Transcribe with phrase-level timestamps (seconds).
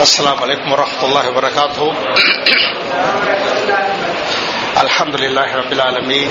[0.00, 1.93] السلام عليكم ورحمة الله وبركاته
[4.77, 6.29] الحمد لله رب العالمين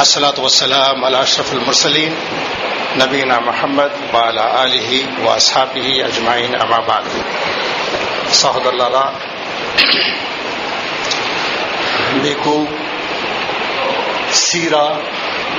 [0.00, 2.12] الصلاة والسلام على أشرف المرسلين
[2.96, 4.90] نبينا محمد وعلى آله
[5.20, 7.04] وأصحابه أجمعين أما بعد
[8.32, 9.04] సహోదరులారా
[12.24, 12.54] మీకు
[14.40, 14.84] సీరా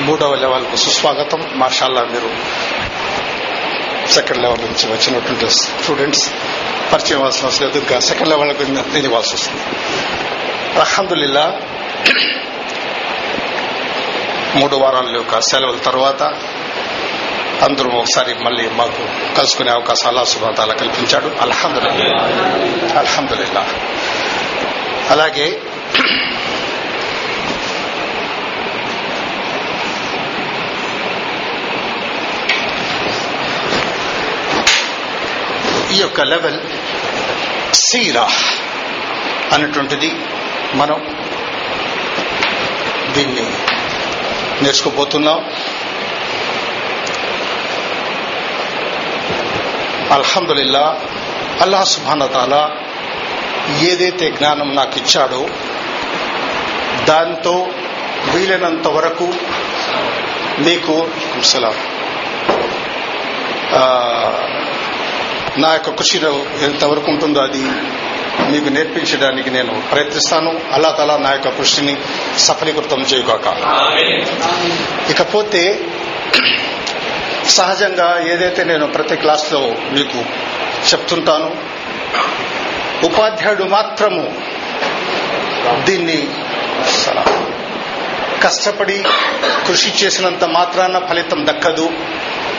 [0.08, 2.30] మూడవ లెవెల్కు సుస్వాగతం మాషాల్లా మీరు
[4.10, 6.30] సెకండ్ లెవెల్ నుంచి వచ్చినటువంటి స్టూడెంట్స్
[6.94, 7.80] పరిచయం అవ్వాల్సిన అవసరం లేదు.
[7.80, 9.62] ఇంకా సెకండ్ లెవెల్ నేను ఇవ్వాల్సి వస్తుంది.
[10.80, 11.62] అల్హమ్దుల్లా
[14.56, 16.24] మూడు వారాల యొక్క సెలవుల తర్వాత
[17.64, 21.32] అందరూ ఒకసారి మళ్ళీ మాకు కలుసుకునే అవకాశం అల్లా సుబ్రతాల కల్పించాడు.
[21.42, 21.94] అల్హమ్దుల్లా
[23.00, 23.68] అల్హందుల్లా
[25.10, 25.62] అలాగే
[35.94, 36.60] ఈ యొక్క లెవెల్
[37.74, 38.26] సీరా
[39.54, 40.10] అన్నటువంటిది
[40.74, 41.00] మనం
[43.14, 43.46] దీన్ని
[44.64, 45.40] నేర్చుకోబోతున్నాం.
[50.12, 50.86] అల్హందుల్లా
[51.62, 52.56] అల్లా సుభానతాల
[53.82, 55.42] ఏదైతే జ్ఞానం నాకు ఇచ్చాడో
[57.06, 57.68] దాంతో
[58.34, 59.28] వీలైనంత వరకు
[60.60, 60.96] మీకు
[61.44, 61.78] సలాం
[65.62, 66.32] నా యొక్క కృషిలో
[66.64, 67.64] ఎంతవరకు ఉంటుందో అది
[68.52, 70.52] మీకు నేర్పించడానికి నేను ప్రయత్నిస్తాను.
[70.74, 71.98] అల్లా తలా నా యొక్క కృషిని
[72.38, 73.48] సఫలీకృతం చేయగాక.
[75.10, 75.64] ఇకపోతే
[77.48, 80.20] సహజంగా ఏదైతే నేను ప్రతి క్లాస్లో మీకు
[80.90, 81.50] చెప్తుంటాను
[83.06, 84.24] ఉపాధ్యాయుడు మాత్రము
[85.86, 86.20] దీన్ని
[88.44, 88.98] కష్టపడి
[89.68, 91.88] కృషి చేసినంత మాత్రాన ఫలితం దక్కదు.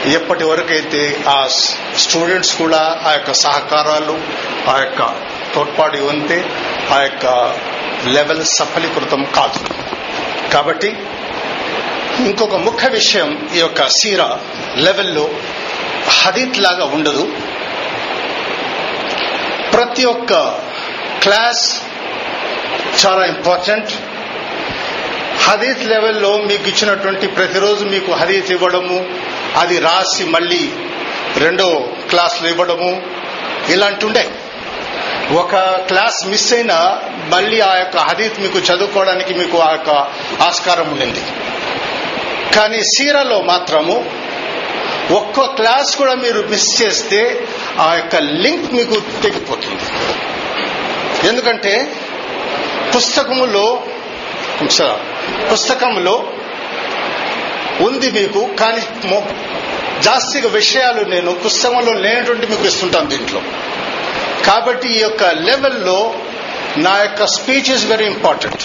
[0.05, 1.49] ఎప్పటి వరకైతే ఆ
[1.97, 4.21] స్టూడెంట్స్ కూడా ఆ యొక్క సహకారాలు
[4.69, 5.15] ఆ యొక్క
[5.55, 6.45] తోడ్పాటు ఉంటే
[6.93, 7.27] ఆ యొక్క
[8.07, 9.75] లెవెల్ సఫలీకృతం కాదు.
[10.51, 10.89] కాబట్టి
[12.19, 14.41] ఇంకొక ముఖ్య విషయం ఈ యొక్క సీరా
[14.77, 15.31] లెవెల్లో
[16.23, 17.33] హదీత్ లాగా ఉండదు.
[19.73, 20.33] ప్రతి ఒక్క
[21.23, 21.81] క్లాస్
[23.07, 23.91] చాలా ఇంపార్టెంట్.
[25.45, 30.73] హదీత్ లెవెల్లో మీకు ఇచ్చినటువంటి ప్రతిరోజు మీకు హదీత్ ఇవ్వడము అది రాసి మళ్ళీ
[31.37, 33.03] రెండో క్లాసులు ఇవ్వడము
[33.69, 34.31] ఇలాంటి ఉండే
[35.33, 39.91] ఒక క్లాస్ మిస్ అయినా మళ్ళీ ఆ యొక్క హదీత్ మీకు చదువుకోవడానికి మీకు ఆ యొక్క
[40.43, 41.23] ఆస్కారం ఉండింది.
[42.57, 44.11] కానీ సీరాలో మాత్రము
[45.11, 47.47] ఒక్కో క్లాస్ కూడా మీరు మిస్ చేస్తే
[47.79, 49.83] ఆ యొక్క లింక్ మీకు తెగిపోతుంది.
[51.29, 51.93] ఎందుకంటే
[52.97, 53.83] పుస్తకములో
[55.53, 56.25] పుస్తకంలో
[57.83, 58.83] ఉంది మీకు కానీ
[60.03, 63.43] జాస్తిగా విషయాలు నేను పుస్తకంలో లేనటువంటి మీకు ఇస్తుంటాను దీంట్లో.
[64.47, 66.15] కాబట్టి ఈ యొక్క లెవెల్లో
[66.77, 68.63] నా యొక్క స్పీచ్ ఇస్ వెరీ ఇంపార్టెంట్.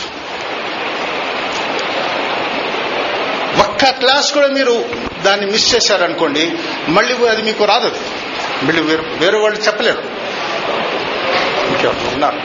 [3.59, 4.85] ఒక్క క్లాస్ కూడా మీరు
[5.23, 6.51] దాన్ని మిస్ చేశారనుకోండి
[6.87, 7.91] మళ్ళీ అది మీకు రాదు
[8.63, 8.81] మళ్ళీ
[9.19, 10.03] వేరే వాళ్ళు చెప్పలేరు.
[12.13, 12.39] ఉన్నారు?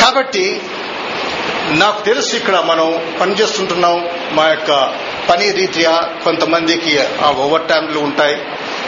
[0.00, 0.60] కాబట్టి
[1.78, 4.08] నాకు తెలుసు ఇక్కడ మనం పనిచేస్తుంటున్నాం.
[4.32, 4.94] మా యొక్క
[5.30, 8.36] పని రీత్యా కొంతమందికి ఆ ఓవర్ టైంలు ఉంటాయి.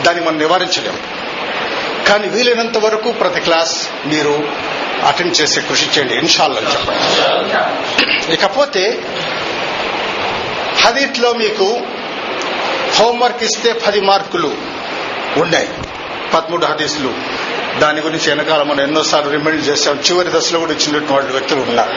[0.03, 0.99] దాన్ని మనం నివారించలేము
[2.09, 4.49] కానీ వీలైనంత వరకు ప్రతి క్లాస్ మీరు
[5.05, 6.15] అటెండ్ చేసే కృషి చేయండి.
[6.15, 8.33] ఇన్షాల్లా చెప్పండి.
[8.33, 8.99] ఇకపోతే
[10.85, 11.81] హదీట్లో మీకు
[12.99, 14.55] హోంవర్క్ ఇస్తే పది మార్కులు
[15.37, 15.69] ఉన్నాయి.
[16.35, 17.15] పదమూడు హదీసులు.
[17.81, 19.99] దాని గురించి వెనకాల మనం ఎన్నోసార్లు రిమైండ్ చేశాం.
[20.11, 21.91] చివరి దశలో కూడా ఇచ్చినటువంటి వ్యక్తులు ఉన్నారు.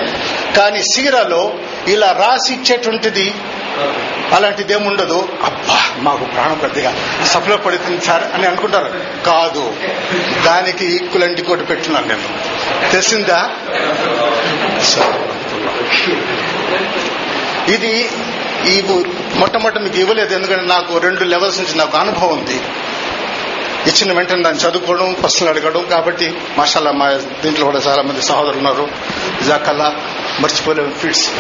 [0.57, 1.53] కానీ సీరాలో
[1.87, 3.33] ఇలా రాసి ఇచ్చేటువంటిది
[4.33, 6.95] అలాంటిది ఏముండదు అబ్బా మాకు ప్రాణం పెద్దగా
[7.25, 8.93] సఫలో పడుతుంది సార్ అని అనుకుంటారు.
[9.25, 9.75] కాదు.
[10.45, 12.23] దానికి ఈక్వల్ కూడా పెట్టినాను నేను.
[12.91, 13.49] తెలిసిందా?
[17.67, 18.09] ఇది
[18.65, 18.81] ఈ
[19.35, 20.35] మొట్టమొదటి మీకు ఇవ్వలేదు.
[20.35, 22.61] ఎందుకంటే నాకు రెండు లెవెల్స్ నుంచి నాకు అనుభవం ఉంది.
[23.85, 25.83] ఇచ్చిన వెంటనే దాన్ని చదువుకోవడం ప్రశ్నలు అడగడం.
[25.83, 28.89] కాబట్టి మాషాల్లా మా దీంట్లో కూడా చాలా మంది సహోదరులు ఉన్నారు.
[29.45, 29.95] జాకల్లా
[30.39, 31.31] మర్చిపోలేము ఫీడ్స్.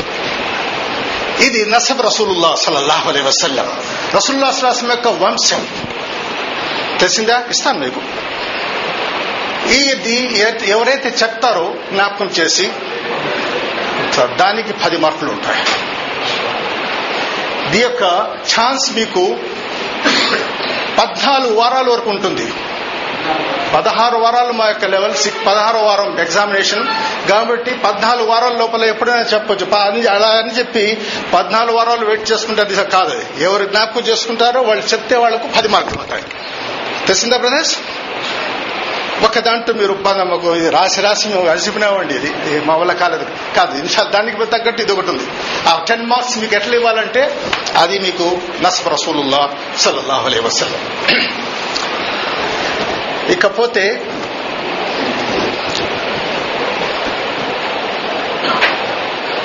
[1.41, 3.71] ఇది నసబ్ రసూలుల్లా సలల్లాహు అలై వసల్లం.
[4.15, 5.67] రసూల్లా సలాసం యొక్క వంశం.
[6.99, 7.43] తెలిసిందా?
[7.49, 8.01] ఇస్తాను మీకు.
[9.67, 12.71] ఇది ఎవరైతే చెప్తారో జ్ఞాపకం చేసి
[14.39, 15.63] దానికి పది మార్కులు ఉంటాయి.
[17.71, 18.03] దీ యొక్క
[18.59, 19.37] ఛాన్స్ మీకు
[20.97, 22.53] పద్నాలుగు వారాల వరకు ఉంటుంది.
[23.75, 26.87] పదహారు వారాలు మా యొక్క లెవెల్ సిక్స్ పదహారు వారం ఎగ్జామినేషన్.
[27.29, 29.75] కాబట్టి పద్నాలుగు వారాల లోపల ఎప్పుడైనా చెప్పొచ్చు.
[29.75, 33.43] అని- అలా అని చెప్పి పద్నాలుగు వారాలు వెయిట్ చేసుకుంటే అది కాదు.
[33.43, 36.23] ఎవరు జ్ఞాపకం చేసుకుంటారో వాళ్ళు చెప్తే వాళ్ళకు పది మార్కులు ఉంటాయి
[37.07, 37.77] తెలిసిందా బ్రదర్స్?
[39.23, 42.61] ఒక దాంట్లో మీరు మాకు రాసి రాసి మేము అలసిపోయినామండి ఇది.
[42.65, 43.25] మా వల్ల కాలేదు.
[43.57, 45.23] కాదు ఇన్షాల్ దానికి తగ్గట్టు ఇది ఒకటి ఉంది.
[45.69, 47.37] ఆ టెన్ మార్క్స్ మీకు ఎట్లా ఇవ్వాలంటే
[47.77, 50.81] అది మీకు నసఫ్ రసూలుల్లా సల్లల్లాహు అలై వసల్లం.
[53.29, 54.13] ఇకపోతే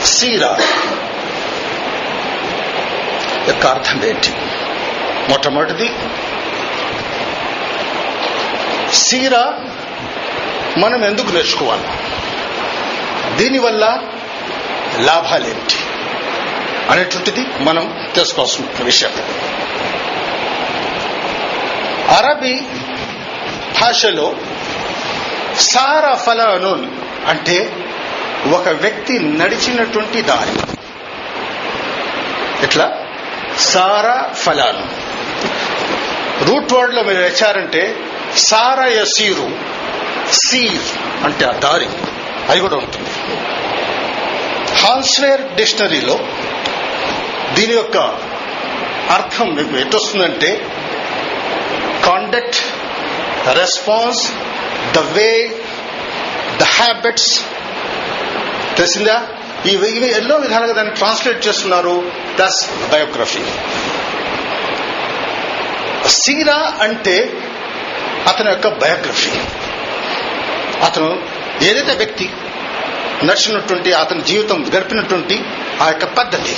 [0.04, 0.58] సీరా
[3.48, 4.32] యొక్క అర్థం ఏంటి?
[5.28, 5.90] మొట్టమొదటిది
[8.92, 9.58] సీరా
[10.78, 11.88] మనం ఎందుకు నేర్చుకోవాలి?
[13.36, 14.02] దీనివల్ల
[14.96, 15.74] లాభాలేంటి
[16.90, 19.10] అనేటువంటిది మనం తెలుసుకోవాల్సిన విషయం.
[22.16, 22.60] అరబీ
[23.80, 24.34] భాషలో
[25.60, 26.86] సారా ఫలానున్
[27.26, 27.86] అంటే
[28.52, 30.72] ఒక వ్యక్తి నడిచినటువంటి దారి.
[32.64, 32.92] ఇట్లా
[33.58, 34.84] సారా ఫలాను
[36.44, 37.96] రూట్ వర్డ్లో మీరు వచ్చారంటే
[38.36, 39.50] సారా యసీరు
[40.32, 41.88] సీర్ అంటే ఆ దారి.
[42.48, 43.10] అది కూడా ఉంటుంది.
[44.74, 46.18] హాల్స్వేర్ డిక్షనరీలో
[47.52, 47.96] దీని యొక్క
[49.10, 50.66] అర్థం మీకు ఎట్టొస్తుందంటే
[52.06, 52.56] conduct
[53.58, 54.32] response
[54.94, 55.60] the way
[56.56, 57.40] the habits
[58.76, 59.26] తెలిసిందా?
[59.66, 62.12] ఈ ఇవి ఎన్నో విధాలుగా దాన్ని ట్రాన్స్లేట్ చేస్తున్నారు.
[62.40, 63.40] దస్ బయోగ్రఫీ
[66.08, 67.41] సీరా అంటే
[68.28, 69.30] అతని యొక్క బయోగ్రఫీ
[70.84, 71.22] అతను
[71.62, 72.30] ఏదైతే వ్యక్తి
[73.24, 75.40] నడిచినటువంటి అతని జీవితం గడిపినటువంటి
[75.82, 76.56] ఆ యొక్క పద్ధతి.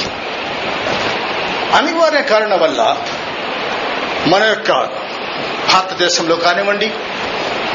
[1.74, 2.96] అనివార్య కారణం వల్ల
[4.26, 4.72] మన యొక్క
[5.72, 6.90] భారతదేశంలో కానివ్వండి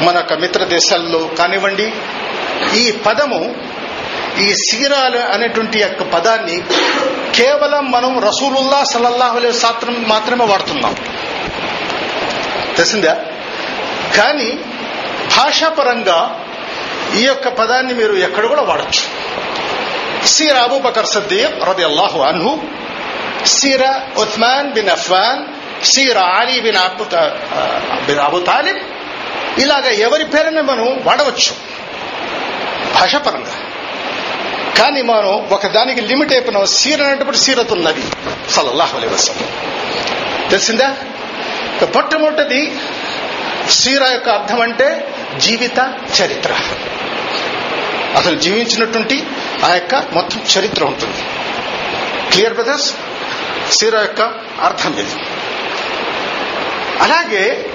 [0.00, 1.92] మన యొక్క మిత్ర దేశాల్లో కానివ్వండి
[2.74, 3.54] ఈ పదము
[4.38, 6.62] ఈ సీరాలు అనేటువంటి యొక్క పదాన్ని
[7.34, 10.94] కేవలం మనం రసూలుల్లా సలల్లాహులే అలైహి శాస్త్రం మాత్రమే వాడుతున్నాం.
[12.76, 13.16] తెలిసిందా?
[14.16, 14.50] కానీ
[15.36, 16.46] భాషాపరంగా
[17.16, 19.30] ఈ యొక్క పదాన్ని మీరు ఎక్కడ కూడా వాడచ్చు.
[20.26, 22.58] సీర అబూబకర్ సద్దీక్ రది అల్లాహు అన్హు
[23.46, 25.44] సీర ఉస్మాన్ బిన్ అఫ్వాన్
[25.84, 27.04] సీర Ali bin Abu
[28.06, 28.78] bin Abu Talib
[29.58, 31.54] ఇలాగ ఎవరి పేరుని మనం వాడవచ్చు.
[32.94, 33.54] భాషాపరంగా.
[34.78, 36.66] కానీ మనం ఒకదానికి లిమిట్ అయిపోయినాం.
[36.66, 38.02] సీర అనేటప్పుడు సీరత్ ఉన్నది
[38.50, 39.48] సల్లల్లాహు అలీ వసల్లం.
[40.48, 40.96] తెలిసిందా?
[41.82, 42.76] మొట్టమొదటిది
[43.70, 46.56] సీర యొక్క అర్థం అంటే జీవిత చరిత్ర.
[48.16, 49.26] అసలు జీవించినటువంటి
[49.64, 51.24] ఆ యొక్క మొత్తం చరిత్ర ఉంటుంది.
[52.30, 52.94] క్లియర్ బ్రదర్స్
[53.72, 55.16] సీర యొక్క అర్థం ఇది.
[57.00, 57.66] అలాగే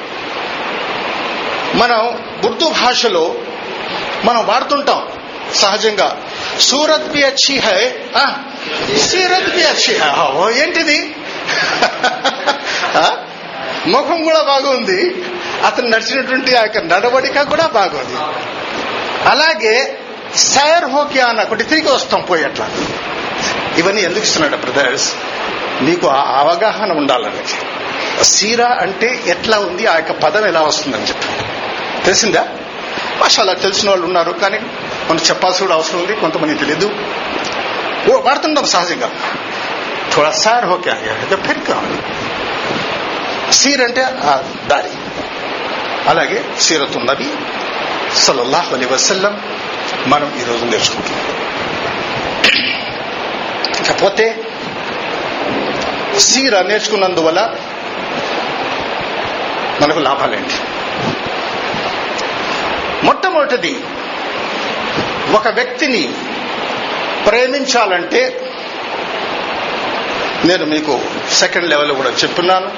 [1.75, 3.35] మనం ఉర్దూ భాషలో
[4.23, 5.07] మనం వాడుతుంటాం
[5.53, 6.21] సహజంగా.
[6.59, 7.93] సూరత్ బి అచ్చి హై
[8.97, 10.53] సీరత్ బి అచ్చి హై.
[10.53, 10.99] ఏంటిది?
[13.87, 15.25] ముఖం కూడా బాగుంది.
[15.63, 18.17] అతను నడిచినటువంటి ఆ యొక్క నడవడిక కూడా బాగోదు.
[19.29, 19.97] అలాగే
[20.35, 22.69] సైర్ హోకియా అన్న ఒకటి తిరిగి వస్తాం పోయి అట్లా.
[23.77, 25.13] ఇవన్నీ ఎందుకు ఇస్తున్నాడు బ్రదర్స్?
[25.81, 27.43] నీకు ఆ అవగాహన ఉండాలని.
[28.23, 31.25] సీరా అంటే ఎట్లా ఉంది ఆ యొక్క పదం ఎలా వస్తుందని చెప్పి.
[32.03, 32.47] తెలిసిందా?
[33.39, 34.59] అలా తెలిసిన వాళ్ళు ఉన్నారు కానీ
[35.09, 36.85] మనం చెప్పాల్సి కూడా అవసరం ఉంది కొంతమంది తెలియదు
[38.11, 39.11] ఓ వాడుతుంటాం సహజంగా.
[40.15, 41.57] థోడా సార్ హోకే అయితే ఫిర్
[43.53, 45.04] సీర్ అంటే ఆ దారి.
[46.07, 47.27] అలాగే సీరతు నబీ
[48.15, 49.41] సల్లల్లాహు అలీ వసల్లం
[50.07, 51.21] మనం ఈరోజు నేర్చుకుంటున్నాం.
[53.85, 54.25] ఇకపోతే
[56.19, 57.55] సీర నేర్చుకున్నందువల్ల
[59.81, 60.55] మనకు లాభాలేంటి?
[63.05, 63.83] మొట్టమొదటిది
[65.33, 66.13] ఒక వ్యక్తిని
[67.27, 68.44] ప్రేమించాలంటే
[70.45, 70.99] నేను మీకు
[71.31, 72.71] సెకండ్ లెవెల్ కూడా చెప్తున్నాను.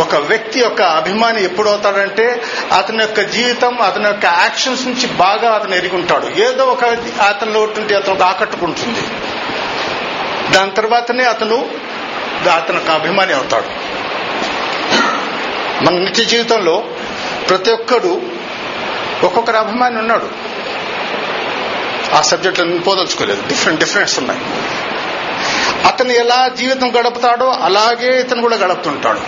[0.00, 5.74] ఒక వ్యక్తి యొక్క అభిమాని ఎప్పుడు అవుతాడంటే అతని యొక్క జీవితం అతని యొక్క యాక్షన్స్ నుంచి బాగా అతను
[5.74, 6.84] ఎరుగుంటాడు ఏదో ఒక
[7.20, 9.00] అతనిలో ఉంటుంటే అతను ఆకట్టుకుంటుంది.
[10.52, 11.70] దాని తర్వాతనే అతను
[12.54, 13.66] అతను యొక్క అభిమాని అవుతాడు.
[15.84, 16.84] మన నిత్య జీవితంలో
[17.48, 18.22] ప్రతి ఒక్కడు
[19.24, 20.28] ఒక్కొక్కరు అభిమాని ఉన్నాడు.
[22.14, 23.48] ఆ సబ్జెక్ట్ పోదలుచుకోలేదు.
[23.48, 24.40] డిఫరెంట్ డిఫరెన్స్ ఉన్నాయి.
[25.86, 29.20] అతను ఎలా జీవితం గడుపుతాడో అలాగే ఇతను కూడా గడుపుతుంటాడు.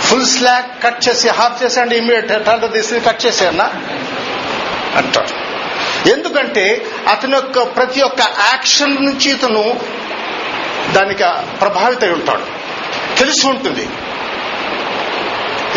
[0.00, 3.64] ఫుల్ స్లాక్ కట్ చేసి హాఫ్ చేసేయండి ఇమీడియట్ టాల్తో తీసి కట్ చేసేయన్నా
[4.96, 5.44] అంటాడు.
[6.08, 9.80] ఎందుకంటే అతని యొక్క ప్రతి ఒక్క యాక్షన్ నుంచి ఇతను
[10.92, 11.24] దానికి
[11.60, 12.64] ప్రభావితై ఉంటాడు.
[13.18, 13.88] తెలిసి ఉంటుంది.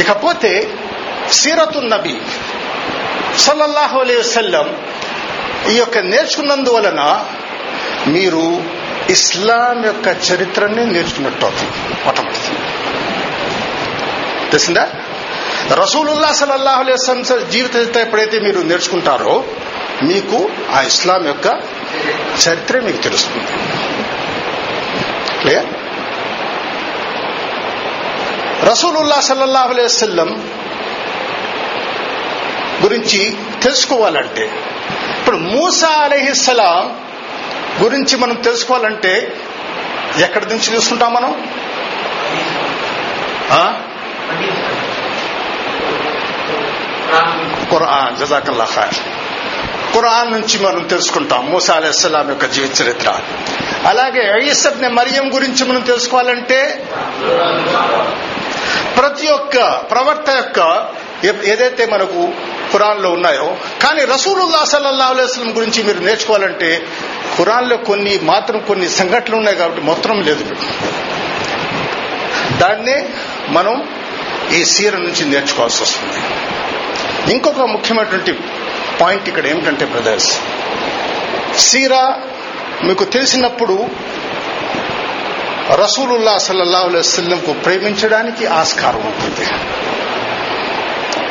[0.02, 0.78] ఇకపోతే
[1.32, 2.18] సీరతు నబీ
[3.38, 4.78] సల్లల్లాహు అలైహి వసల్లం
[5.70, 7.26] ఈ యొక్క నేర్చుకున్నందువలన
[8.08, 8.64] మీరు
[9.10, 12.58] ఇస్లాం యొక్క చరిత్రని నేర్చుకున్నట్టు అవుతుంది మొట్టమొదటి.
[14.50, 14.90] తెలిసిందా?
[15.74, 19.44] రసూలుల్లా సలల్లాహు అలైస్లం జీవిత చరిత్ర ఎప్పుడైతే మీరు నేర్చుకుంటారో
[20.04, 21.46] మీకు ఆ ఇస్లాం యొక్క
[22.48, 23.44] చరిత్ర మీకు తెలుస్తుంది.
[25.42, 25.66] క్లియర్
[28.66, 30.50] రసూలుల్లా సల్లల్లాహు అలైవల్లం
[32.84, 34.52] గురించి తెలుసుకోవాలంటే
[35.20, 37.07] ఇప్పుడు మూసా అలహిస్సలాం
[37.84, 39.36] గురించి మనం తెలుసుకోవాలంటే
[40.18, 41.32] ఎక్కడి నుంచి చూసుకుంటాం మనం?
[47.72, 48.94] ఖురాన్ జజాకల్లా ఖాన్
[49.94, 53.20] ఖురాన్ నుంచి మనం తెలుసుకుంటాం మూసా అస్సలాం యొక్క జీవిత చరిత్ర.
[53.86, 56.86] అలాగే ఐఎస్ఎఫ్ మరియం గురించి మనం తెలుసుకోవాలంటే
[58.98, 59.58] ప్రతి ఒక్క
[59.92, 60.60] ప్రవర్త యొక్క
[61.24, 62.34] ఏదైతే మనకు
[62.72, 66.88] ఖురాన్లో ఉన్నాయో కానీ రసూలుల్లా సల్లల్లా అలైస్లం గురించి మీరు నేర్చుకోవాలంటే
[67.38, 70.56] ఖురాన్లో కొన్ని మాత్రం కొన్ని సంఘటనలు ఉన్నాయి కాబట్టి మొత్తం లేదు.
[72.58, 73.10] దాన్నే
[73.48, 74.00] మనం
[74.52, 76.20] ఈ సీర నుంచి నేర్చుకోవాల్సి వస్తుంది.
[77.34, 78.40] ఇంకొక ముఖ్యమైనటువంటి
[79.02, 80.40] పాయింట్ ఇక్కడ ఏమిటంటే బ్రదర్స్
[81.58, 82.20] సీరా
[82.84, 83.88] మీకు తెలిసినప్పుడు
[85.76, 89.50] రసూలుల్లా సల్లల్లా అలైస్లంకు ప్రేమించడానికి ఆస్కారం ఉంటుంది.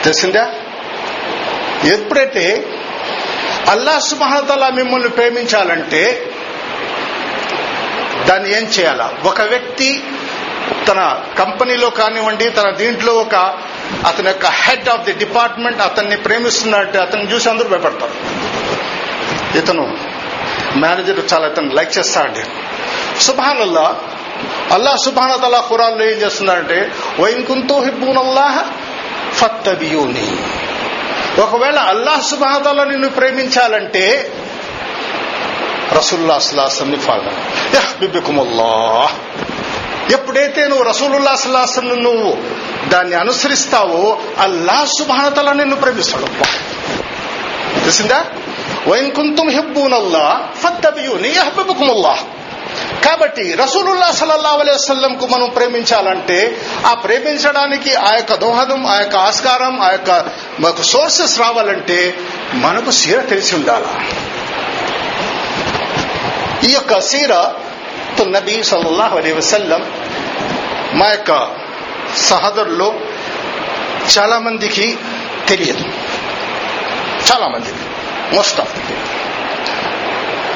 [0.07, 0.45] తెలిసిందా?
[1.85, 2.45] ఎప్పుడైతే
[3.69, 6.03] అల్లా సుమహతల మిమ్మల్ని ప్రేమించాలంటే
[8.27, 9.13] దాన్ని ఏం చేయాలా?
[9.25, 10.05] ఒక వ్యక్తి
[10.89, 13.35] తన కంపెనీలో కానివ్వండి తన దీంట్లో ఒక
[14.07, 18.15] అతని యొక్క హెడ్ ఆఫ్ ది డిపార్ట్మెంట్ అతన్ని ప్రేమిస్తున్నట్టు అతన్ని చూసి అందరూ భయపడతారు.
[19.59, 19.99] ఇతను
[20.77, 22.43] మేనేజర్ చాలా ఇతను లైక్ చేస్తాడండి.
[23.23, 23.97] సుభానల్లా
[24.73, 28.67] అల్లా సుభానతల్లా తలా ఖురాన్లో ఏం చేస్తున్నాడంటే వైన్ కుంతో హిబ్బూనల్లాహ
[29.39, 30.37] ఫత్తబియూని.
[31.43, 34.33] ఒకవేళ అల్లాహ్ సుబాదాల నిన్ను ప్రేమించాలంటే
[35.97, 36.97] రసూల్లా సలాసంని
[37.77, 39.09] యహ్ బిబ్బికుముల్లా
[40.13, 42.37] ఎప్పుడైతే నువ్వు రసూలుల్లా సలాసం నువ్వు
[42.89, 46.25] దాన్ని అనుసరిస్తావో అల్లాహ్ సుభానతల నిన్ను ప్రేమిస్తాడు.
[47.79, 48.25] తెలిసిందా?
[48.89, 52.19] వైంకుంతుం హిబ్బూనల్లా ఫత్తబియూని యహ్బిబుకుముల్లా
[53.05, 59.91] కాబట్టి రసూలుల్లా సల్లల్లా అలైవల్లంకు మనం ప్రేమించాలంటే ఆ ప్రేమించడానికి ఆ యొక్క దోహదం ఆ యొక్క ఆస్కారం ఆ
[59.91, 60.27] యొక్క
[60.61, 62.19] మాకు సోర్సెస్ రావాలంటే
[62.55, 63.85] మనకు సీర తెలిసి ఉండాల?
[66.69, 67.53] ఈ యొక్క సీర
[68.27, 69.93] నబీ సల్లల్లాహు అలై వసల్లం
[70.93, 71.49] మా యొక్క
[72.17, 72.95] సహదరులో
[74.19, 74.99] చాలా మందికి
[75.49, 75.85] తెలియదు.
[77.33, 77.79] చాలా మందికి
[78.37, 78.77] మోస్ట్ ఆఫ్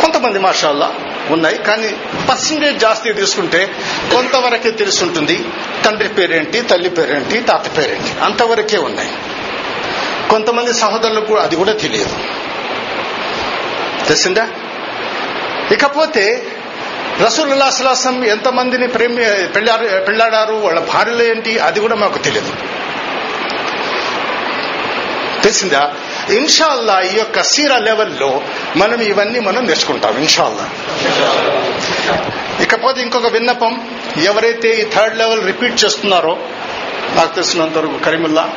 [0.01, 0.93] కొంతమంది మాషాల్లా
[1.33, 1.59] ఉన్నాయి.
[1.59, 1.97] కానీ
[2.29, 3.75] పర్సంటేజ్ జాస్తి తీసుకుంటే
[4.13, 5.45] కొంతవరకే తెలుసుంటుంది
[5.85, 9.11] తండ్రి పేరేంటి తల్లి పేరేంటి తాత పేరేంటి అంతవరకే ఉన్నాయి.
[10.31, 12.17] కొంతమంది సహోదరులకు కూడా అది కూడా తెలియదు.
[14.07, 14.49] తెలిసిందా?
[15.73, 16.47] ఇకపోతే
[17.21, 22.53] రసూలుల్లా సలాసం ఎంతమందిని ప్రేమి పెళ్ళారు పెళ్ళాడారు వాళ్ళ భార్యలు ఏంటి అది కూడా మాకు తెలియదు.
[25.43, 25.95] తెలిసిందా?
[26.33, 28.43] ఇన్షాల్లా ఈ యొక్క సీరా లెవెల్లో
[28.77, 30.71] మనం ఇవన్నీ మనం నేర్చుకుంటాం ఇన్షాల్లా.
[32.63, 36.39] ఇకపోతే ఇంకొక విన్నపం ఎవరైతే ఈ థర్డ్ లెవెల్ రిపీట్ చేస్తున్నారో
[37.15, 38.53] నాకు తెలిసినంత వరకు కరీముల్లా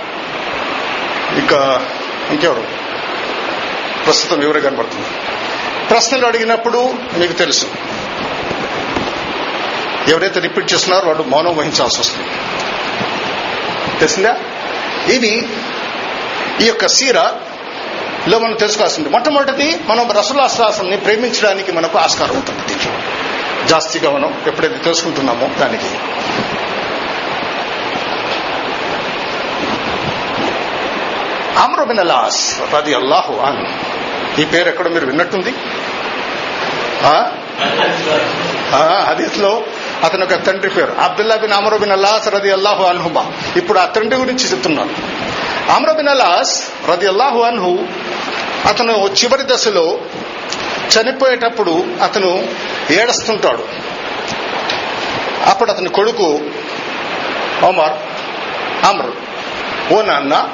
[1.35, 1.87] ఇంకా
[2.29, 2.63] ఇంకెవరు?
[4.05, 5.07] ప్రస్తుతం ఎవరు కనబడుతుంది
[5.89, 7.65] ప్రశ్నలు అడిగినప్పుడు మీకు తెలుసు.
[10.07, 12.27] ఎవరైతే రిపీట్ చేస్తున్నారో వాడు మౌనం వహించాల్సి వస్తుంది.
[13.99, 14.37] తెలిసిందా?
[15.07, 15.49] ఇది
[16.61, 17.15] ఈ యొక్క సీర
[18.27, 19.09] లో మనం తెలుసుకోవాల్సింది.
[19.09, 22.91] మొట్టమొదటిది మనం రసులాశ్వాసంని ప్రేమించడానికి మనకు ఆస్కారం ఉంటుంది దీంట్లో.
[23.67, 25.89] జాస్తిగా మనం ఎప్పుడైతే తెలుసుకుంటున్నామో దానికి.
[31.59, 35.53] అమ్రబిన్ అలాస్ రది అల్లాహు అన్ ఈ పేరు ఎక్కడ మీరు విన్నట్టుంది.
[39.07, 39.63] హదీస్లో
[40.03, 43.31] అతని యొక్క తండ్రి పేరు Abdullah bin Amr bin Allah's రది అల్లాహు అన్హుమా.
[43.55, 44.89] ఇప్పుడు ఆ తండ్రి గురించి చెప్తున్నాను.
[45.71, 47.79] అమరు బిన్ అల్లాస్ రది అల్లాహు అన్హు
[48.67, 49.99] అతను చివరి దశలో
[50.93, 52.47] చనిపోయేటప్పుడు అతను
[52.91, 53.67] ఏడుస్తుంటాడు.
[55.49, 56.41] అప్పుడు అతని కొడుకు
[57.63, 57.93] ఒమర్
[58.85, 59.11] అమర్
[59.93, 60.49] ఓ నాన్న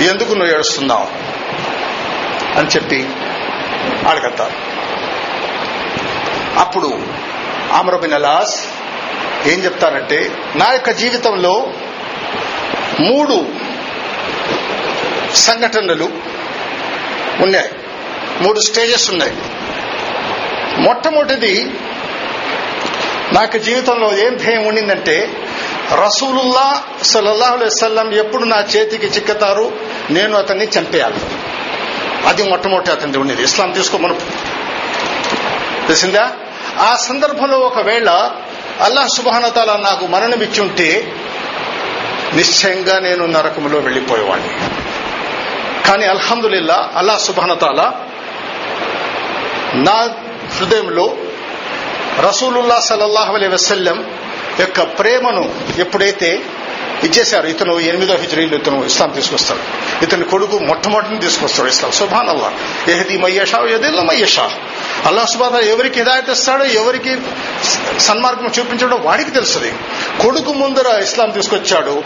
[0.00, 1.06] ఎందుకు నువ్వు ఏడుస్తున్నావు?
[2.58, 3.08] అని చెప్పి
[4.08, 4.70] అడగతారు
[6.58, 7.02] అప్పుడు
[7.72, 8.64] ఆమ్రబిన్ అలాస్
[9.48, 11.72] ఏం చెప్తారంటే నా యొక్క జీవితంలో
[13.00, 13.48] మూడు
[15.34, 16.04] సంఘటనలు
[17.40, 17.70] ఉన్నాయి.
[18.40, 19.32] మూడు స్టేజెస్ ఉన్నాయి.
[20.80, 21.70] మొట్టమొదటిది
[23.32, 25.48] నాకు జీవితంలో ఏం భయం ఉండిందంటే
[26.04, 29.72] రసూలుల్లా సల్లల్లాహు అలైవల్లం ఎప్పుడు నా చేతికి చిక్కుతారు
[30.10, 31.16] నేను అతన్ని చంపేయాలి.
[32.26, 33.42] అది మొట్టమొదటి అతనిది ఉండేది.
[33.42, 34.14] ఇస్లాం తీసుకోమను.
[35.86, 36.32] తెలిసిందా?
[36.78, 38.08] ఆ సందర్భంలో ఒకవేళ
[38.80, 41.04] అల్లాహ్ సుబానతాల నాకు మరణం ఇచ్చి
[42.34, 44.54] నిశ్చయంగా నేను నరకంలో వెళ్ళిపోయేవాడిని
[45.86, 47.80] కానీ అల్హందుల్లా అల్లా సుబానతాల
[49.74, 49.98] నా
[50.58, 51.16] హృదయంలో
[52.18, 54.04] రసూలుల్లా సలల్లాహు అలై వసల్లం
[54.60, 56.42] యొక్క ప్రేమను ఎప్పుడైతే
[57.06, 57.46] ఇచ్చేశారు.
[57.46, 59.60] ఇతను ఎనిమిదో హిజరీలు ఇతను ఇస్లాం తీసుకొస్తాడు.
[60.04, 61.92] ఇతని కొడుకు మొట్టమొదటిని తీసుకొస్తాడు ఇస్లాం.
[61.92, 62.52] సుభాన్ అల్లా
[62.88, 64.50] ఎహది మయ్యషా ఎదిల్ల మయ్యషా
[65.06, 67.16] అల్లా సుబాద ఎవరికి హిదాయత్ ఇస్తాడో ఎవరికి
[67.98, 69.72] సన్మార్గం చూపించడో వాడికి తెలుస్తుంది.
[70.22, 72.04] కొడుకు ముందర ఇస్లాం తీసుకొచ్చాడు.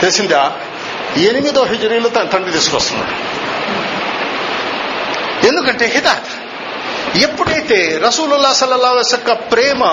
[0.00, 0.52] తెలిసిందా?
[1.16, 3.46] ఎనిమిదో హిజరీలు తన తండ్రి తీసుకొస్తున్నాడు.
[5.46, 6.45] ఎందుకంటే హిదాయత్.
[7.22, 9.84] ఎప్పుడైతే రసూలుల్లా సల్లాస్ యొక్క ప్రేమ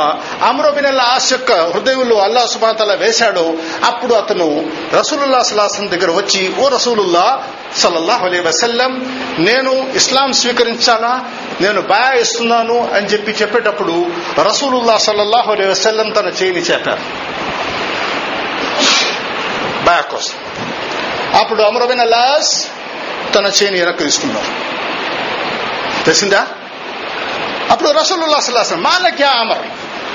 [0.44, 3.54] అమరోబిన్ ఆస్ యొక్క హృదయంలో అల్లా సుబాతల వేశాడో
[3.84, 7.44] అప్పుడు అతను రసూలుల్లా సల్లాహం దగ్గర వచ్చి ఓ రసూలుల్లా
[7.78, 11.26] సల్లల్లాహు అలీ వసల్లం నేను ఇస్లాం స్వీకరించాలా?
[11.62, 14.08] నేను బాయా ఇస్తున్నాను అని చెప్పి చెప్పేటప్పుడు
[14.42, 17.00] రసూలుల్లా సల్లల్లాహు అలీ వసల్లం తన చేయిని చెప్పారు
[19.84, 20.34] బాయా కోసం.
[21.40, 22.68] అప్పుడు అమరబిన్ అల్లాస్
[23.36, 24.48] తన చేయిని వెనక్కి తీసుకున్నారు.
[26.04, 26.48] తెలిసిందా?
[27.74, 29.62] అప్పుడు రసూలుల్లా సల్లాసం మాలక్య అమర్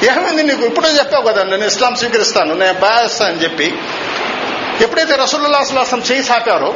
[0.05, 3.79] ఏమైంది నీకు ఇప్పుడే చెప్పావు కదా నేను ఇస్లాం స్వీకరిస్తాను నేను బాయస్తా అని చెప్పి.
[4.81, 6.75] ఎప్పుడైతే రసూలుల్లా సల్లాసం చేయి సాపారో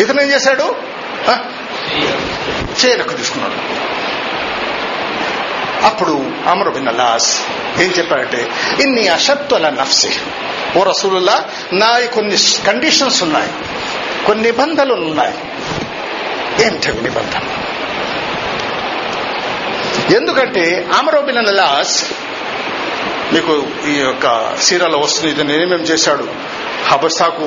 [0.00, 0.76] ఇతను ఏం చేశాడు?
[2.84, 3.54] చేయలకు తీసుకున్నాడు.
[5.86, 7.40] అప్పుడు అమర్ బిన్ అల్లాస్
[7.80, 10.10] ఏం చెప్పాడంటే ఇన్ని అషత్తుల నఫ్సి.
[10.76, 13.52] ఓ రసూలుల్లా నా కొన్ని కండిషన్స్ ఉన్నాయి
[14.26, 15.34] కొన్ని నిబంధనలు ఉన్నాయి.
[16.64, 17.71] ఏంటవి నిబంధనలు?
[20.16, 21.96] ఎందుకంటే అమరోబిన్ లాస్
[23.34, 23.52] మీకు
[23.88, 24.26] ఈ యొక్క
[24.60, 26.24] సీరాలో వస్తుంది ఇతను ఏమేమి చేశాడు?
[26.86, 27.46] హబస్తాకు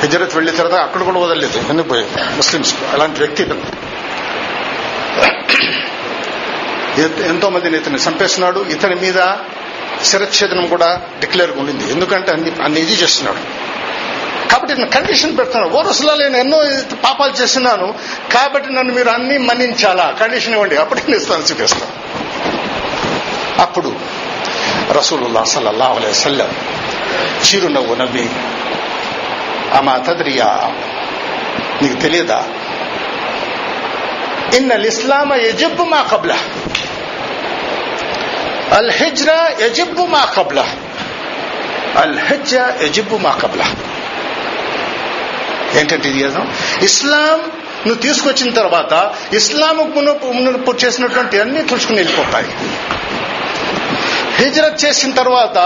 [0.00, 3.42] హిజరత్ వెళ్ళిన తర్వాత అక్కడ కూడా వదలలేదు ఎందుకు పోయింది ముస్లింస్ అలాంటి వ్యక్తి
[7.30, 9.20] ఎంతో మందిని ఇతన్ని చంపేస్తున్నాడు ఇతని మీద
[10.04, 10.88] శిరచ్ఛేదనం కూడా
[11.20, 11.92] డిక్లేర్ ఉండింది.
[11.92, 13.40] ఎందుకంటే అన్ని అన్ని ఇది చేస్తున్నాడు.
[14.54, 15.82] కాబట్టి నేను కండిషన్ పెడుతున్నాను ఓ
[16.16, 16.58] నేను ఎన్నో
[17.04, 17.94] పాపాలు చేస్తున్నాను
[18.34, 20.16] కాబట్టి నన్ను మీరు అన్ని మన్నించాలా?
[20.20, 20.76] కండిషన్ ఇవ్వండి.
[20.76, 21.90] అప్పుడు నేను ఇస్తాను చూపిస్తాను.
[23.62, 23.96] అప్పుడు
[24.92, 26.50] రసూలుల్లా సల్లల్లా అలే సల్లం
[27.46, 28.30] చిరునవ్వు నవ్వి
[29.74, 30.72] అమా తద్రియా
[31.82, 32.44] నీకు తెలియదా?
[34.56, 36.32] ఇన్న ఇస్లామ యజిబ్బు మా కబ్ల
[38.72, 40.64] అల్ హిజ్రా యజిబ్బు మా కబ్ల
[41.96, 43.66] అల్ హిజ్రా యజిబ్బు మా కబ్లా
[45.78, 47.38] ఏంటంటే ఇది ఇస్లాం
[47.86, 52.48] నువ్వు తీసుకొచ్చిన తర్వాత ఇస్లాం మునుపు చేసినటువంటి అన్ని తుడుచుకుని వెళ్ళిపోతాయి.
[54.36, 55.58] హిజరత్ చేసిన తర్వాత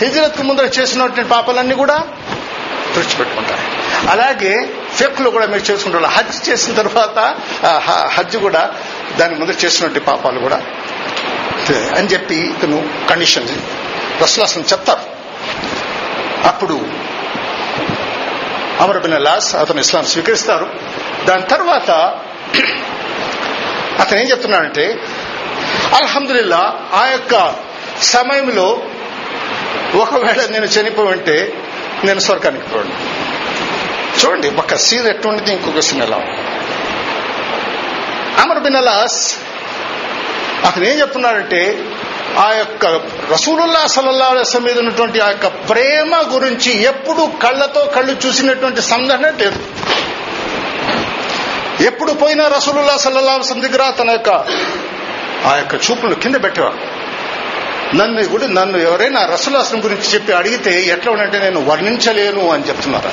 [0.00, 1.96] హిజరత్కు ముందర చేసినటువంటి పాపాలన్నీ కూడా
[2.94, 3.60] తుడిచిపెట్టుకుంటాయి.
[4.10, 4.54] అలాగే
[4.94, 6.04] ఫెక్లు కూడా మీరు చేసుకుంటారు.
[6.04, 7.18] హజ్ చేసిన తర్వాత
[8.16, 8.62] హజ్ కూడా
[9.18, 10.62] దాని ముందర చేసినటువంటి పాపాలు కూడా
[11.96, 12.78] అని చెప్పి ఇతను
[13.10, 13.48] కండిషన్
[14.22, 15.04] రసలాసం చెప్తారు.
[16.48, 16.76] అప్పుడు
[18.80, 20.66] అమర్ బిన్ లాస్ అతను ఇస్లాం స్వీకరిస్తారు.
[21.24, 21.90] దాని తర్వాత
[24.00, 24.84] అతను ఏం చెప్తున్నాడంటే
[25.94, 27.54] అల్హమ్దుల్లా ఆ యొక్క
[28.02, 28.82] సమయంలో
[29.94, 31.64] ఒకవేళ నేను చనిపోవంటే
[32.04, 32.94] నేను స్వర్గానికి పోండి
[34.20, 36.16] చూడండి ఒక సీన్ ఎటువంటిది ఇంకొక సీన్ ఎలా
[38.42, 39.36] అమర్ బిన్ అలాస్
[40.66, 41.84] అతను ఏం చెప్తున్నాడంటే
[42.38, 42.86] ఆ యొక్క
[43.32, 49.58] రసూలుల్లా సలల్లా అలైస్లం మీద ఉన్నటువంటి ఆ యొక్క ప్రేమ గురించి ఎప్పుడు కళ్ళతో కళ్ళు చూసినటువంటి సందర్భం లేదు.
[51.84, 54.28] ఎప్పుడు పోయినా రసూలుల్లా సల్లల్లా అలైస్లం దగ్గర తన యొక్క
[55.46, 57.00] ఆ యొక్క చూపులు కింద పెట్టేవాడు
[57.96, 63.10] నన్ను కూడా నన్ను ఎవరైనా రసూలాసనం గురించి చెప్పి అడిగితే ఎట్లా ఉండంటే నేను వర్ణించలేను అని చెప్తున్నారు?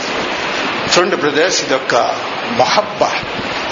[0.94, 1.96] చూడండి బ్రదర్స్ ఇది ఒక
[2.52, 3.04] మహబ్బ.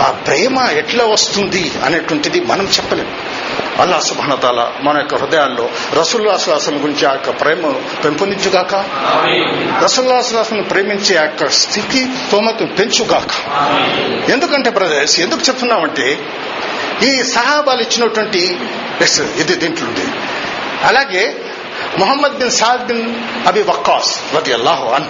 [0.01, 3.34] ఆ ప్రేమ ఎట్లా వస్తుంది అనేటువంటిది మనం చెప్పలేము.
[3.79, 7.71] అల్లా సుభానతాల మన యొక్క హృదయాల్లో రసూల్లాసులాసం గురించి ఆ యొక్క ప్రేమ
[8.03, 8.75] పెంపొందించుగాక.
[9.83, 13.33] రసూల్లాసులాసం ప్రేమించే ఆ యొక్క స్థితి తోమతను పెంచుగాక.
[14.31, 16.07] ఎందుకంటే బ్రదర్స్ ఎందుకు చెప్తున్నామంటే
[17.03, 18.59] ఈ సహాబాలు ఇచ్చినటువంటి
[19.37, 20.07] ఇది దీంట్లో ఉంది.
[20.83, 21.35] అలాగే
[21.99, 23.15] Mohammed bin Saad bin
[23.47, 25.07] Abi Waqqas రది అల్లాహు అన్.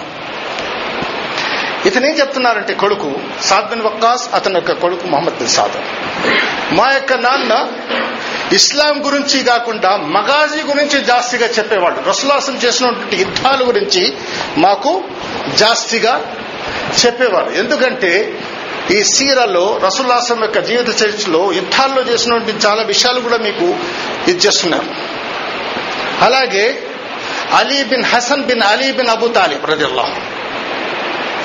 [1.86, 5.76] ఇతను చెప్తున్నారంటే కొడుకు సాద్ బిన్ వక్కాస్ అతని యొక్క కొడుకు మొహమ్మద్ బిన్ సాద్.
[6.74, 7.52] మా యొక్క నాన్న
[8.52, 12.02] ఇస్లాం గురించి కాకుండా మగాజీ గురించి జాస్తిగా చెప్పేవాళ్ళు.
[12.08, 14.12] రసులాసం చేసినటువంటి యుద్ధాల గురించి
[14.58, 15.04] మాకు
[15.54, 16.34] జాస్తిగా
[17.06, 17.50] చెప్పేవారు.
[17.50, 18.40] ఎందుకంటే
[18.90, 23.76] ఈ సీరలో రసుల్లాసం యొక్క జీవిత చరిత్రలో యుద్ధాల్లో చేసినటువంటి చాలా విషయాలు కూడా మీకు
[24.28, 24.48] ఇది
[26.20, 26.82] అలాగే
[27.52, 30.16] Ali bin Hasan bin Ali bin Abu Talib రజల్లా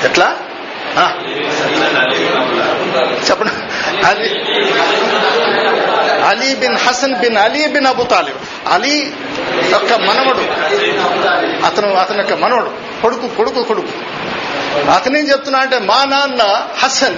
[0.04, 0.36] ఎట్లా?
[3.30, 3.52] చెప్పండి.
[4.06, 4.28] Ali
[6.32, 8.38] Ali bin Hasan bin Ali bin Abu Talib.
[8.68, 9.12] Ali
[9.70, 10.44] యొక్క మనవడు.
[11.66, 12.70] అతను అతని యొక్క మనవడు.
[13.02, 13.88] కొడుకు కొడుకు కొడుకు.
[14.90, 17.16] అతనేం చెప్తున్నా అంటే మా నాన్న హసన్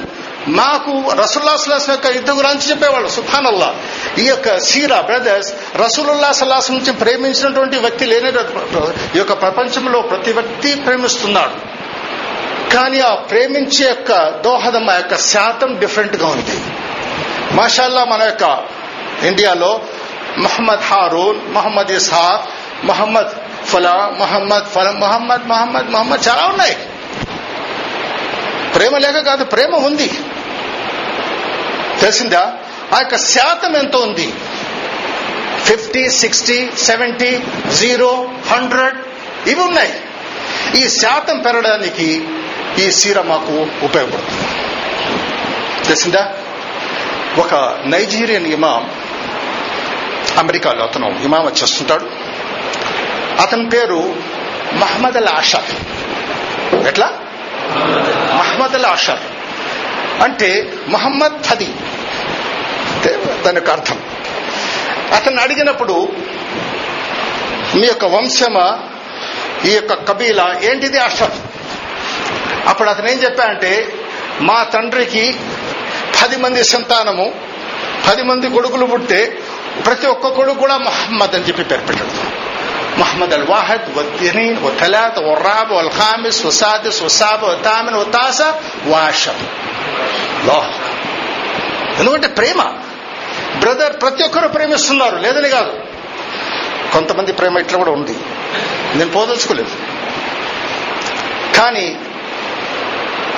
[0.48, 3.74] మాకు రసూల్లా సలాసం యొక్క యుద్ధ గురించి చెప్పేవాళ్ళు సుఖానల్లా
[4.18, 10.74] ఈ యొక్క సీరా బ్రదర్స్ రసూలుల్లా సలాసం నుంచి ప్రేమించినటువంటి వ్యక్తి లేని ఈ యొక్క ప్రపంచంలో ప్రతి వ్యక్తి
[10.74, 11.74] ప్రేమిస్తున్నాడు.
[12.74, 14.12] కానీ ఆ ప్రేమించే యొక్క
[14.44, 16.59] దోహదం ఆ యొక్క శాతం డిఫరెంట్గా ఉంది.
[17.53, 18.44] మాషాల్లా మన యొక్క
[19.27, 19.81] ఇండియాలో
[20.39, 22.43] మహమ్మద్ హారూన్ మహమ్మద్ ఇస్హాక్
[22.87, 26.77] మహమ్మద్ ఫలా మహమ్మద్ ఫలా మహమ్మద్ మహమ్మద్ మహమ్మద్ చాలా ఉన్నాయి.
[28.75, 30.09] ప్రేమ లేక కాదు ప్రేమ ఉంది.
[32.01, 32.53] తెలిసిందా?
[32.95, 34.35] ఆ యొక్క శాతం ఎంత ఉంది?
[35.65, 37.43] Fifty sixty seventy
[37.79, 38.97] zero hundred
[39.49, 39.95] ఇవి ఉన్నాయి.
[40.77, 42.29] ఈ శాతం పెరగడానికి
[42.79, 44.49] ఈ సీర మాకు ఉపయోగపడుతుంది.
[45.85, 46.35] తెలిసిందా?
[47.39, 49.04] ఒక నైజీరియన్ ఇమాం
[50.38, 52.11] అమెరికాలో అతను ఇమామ వచ్చేస్తుంటాడు.
[53.40, 54.16] అతని పేరు
[54.73, 55.64] మహమ్మద్ అల్ ఆషర్.
[56.87, 57.12] ఎట్లా?
[58.35, 59.18] Muhammad al Ashar.
[60.23, 61.75] అంటే మహమ్మద్ హది.
[63.44, 64.03] దాని యొక్క అర్థం.
[65.12, 66.09] అతన్ని అడిగినప్పుడు
[67.75, 68.79] మీ యొక్క వంశమా?
[69.64, 70.57] ఈ యొక్క కబీల?
[70.62, 71.31] ఏంటిది అషర్
[72.66, 73.94] అప్పుడు అతను ఏం చెప్పాడంటే
[74.40, 75.37] మా తండ్రికి
[76.23, 77.35] పది మంది సంతానము
[78.09, 79.38] పది మంది కొడుకులు పుట్టే
[79.87, 82.45] ప్రతి ఒక్కొక్కడు కూడా మహమ్మద్ అని చెప్పి పేరు పెట్టాడు
[83.01, 88.43] మహమ్మద్ అల్ వాహద్ వద్దనీన్ వతలాత్ ఒర్రాబ్ వల్ఖామిస్ వసాదిస్ వసాబ్ వతామిన్ వతాస
[88.87, 89.35] వాషం
[91.99, 92.63] ఎందుకంటే ప్రేమ.
[93.59, 95.17] బ్రదర్ ప్రతి ఒక్కరు ప్రేమిస్తున్నారు.
[95.17, 95.81] లేదని కాదు.
[96.93, 98.19] కొంతమంది ప్రేమ ఇట్లా కూడా ఉంది.
[98.95, 99.71] నేను పోదలుచుకోలేదు.
[101.57, 101.99] కానీ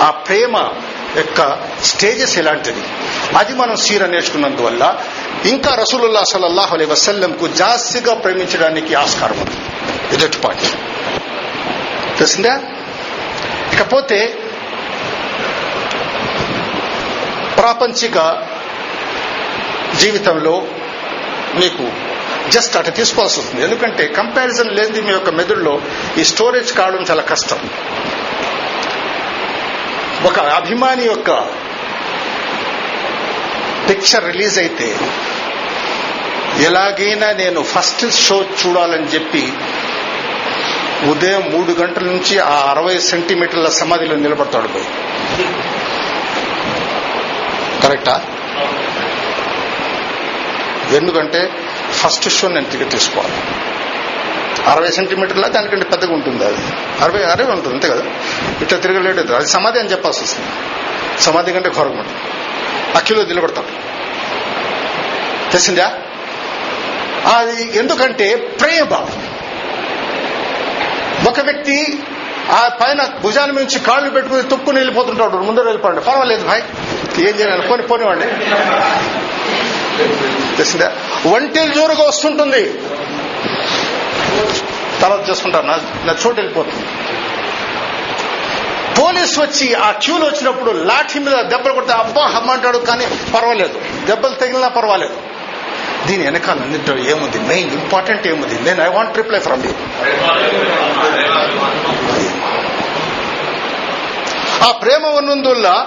[0.01, 0.69] ఆ ప్రేమ
[1.17, 2.83] యొక్క స్టేజెస్ ఇలాంటిది
[3.39, 4.99] అది మనం సీర నేర్చుకున్నందువల్ల
[5.49, 9.57] ఇంకా రసూలుల్లా సలల్లాహు అలై వసల్లంకు జాస్తిగా ప్రేమించడానికి ఆస్కారం ఉంది.
[10.15, 10.73] ఎదుటి పాయింట్
[12.19, 12.55] తెలిసిందా?
[13.73, 14.39] ఇకపోతే
[17.57, 18.45] ప్రాపంచిక
[19.99, 20.63] జీవితంలో
[21.55, 21.93] మీకు
[22.51, 23.65] జస్ట్ అటు తీసుకోవాల్సి వస్తుంది.
[23.65, 25.81] ఎందుకంటే కంపారిజన్ లేనిది మీ యొక్క మెదడులో
[26.19, 27.59] ఈ స్టోరేజ్ కావడం చాలా కష్టం.
[30.25, 31.31] ఒక అభిమాని యొక్క
[33.89, 34.99] పిక్చర్ రిలీజ్ అయితే
[36.61, 39.53] ఎలాగైనా నేను ఫస్ట్ షో చూడాలని చెప్పి
[41.11, 44.85] ఉదయం మూడు గంటల నుంచి ఆ అరవై సెంటీమీటర్ల సమాధిలో నిలబడతాడు పోయి.
[47.83, 48.25] కరెక్టా?
[50.93, 51.51] ఎందుకంటే
[51.93, 53.35] ఫస్ట్ షో నేను టికెట్ తీసుకోవాలి.
[54.71, 55.47] అరవై సెంటీమీటర్ల?
[55.47, 56.59] దానికంటే పెద్దగా ఉంటుంది అది.
[57.01, 58.03] అరవై అరవై ఉంటుంది అంతే కదా?
[58.63, 59.33] ఇట్లా తిరగలేడు.
[59.33, 60.49] అది సమాధి అని చెప్పాల్సి వస్తుంది.
[61.23, 62.19] సమాధి కంటే ఘోరంగా ఉంటుంది.
[62.97, 63.67] అక్కిలో నిలబడతాడు.
[65.53, 65.99] తెలిసిందా?
[67.35, 69.07] అది ఎందుకంటే ప్రేమ.
[71.29, 71.99] ఒక వ్యక్తి
[72.51, 76.63] ఆ పైన భుజాల నుంచి కాళ్ళు పెట్టుకుని తుక్కుని వెళ్ళిపోతుంటాడు ముందర వెళ్ళిపోండి పర్వాలేదు భాయ్.
[77.19, 77.69] ఏం చేయాలి?
[77.69, 78.27] పోని పోనివ్వండి.
[80.57, 80.93] తెలిసిందా?
[81.27, 82.73] ఒంటిలు జోరుగా వస్తుంటుంది.
[85.01, 86.85] తర్వాత చేసుకుంటారు నా చోటు వెళ్ళిపోతుంది.
[89.03, 93.81] పోలీసు వచ్చి ఆ క్యూలో వచ్చినప్పుడు లాఠీ మీద దెబ్బలు కొడితే అబ్బా హమ్మంటాడు కానీ పర్వాలేదు.
[94.07, 95.26] దెబ్బలు తగిలినా పర్వాలేదు.
[96.05, 97.39] దీని వెనకాల అన్నింటిలో ఏముంది?
[97.39, 98.57] మెయిన్ ఇంపార్టెంట్ ఏముంది?
[98.61, 99.73] నేను I want reply from you
[104.67, 105.87] ఆ ప్రేమ ఉన్నందువల్ల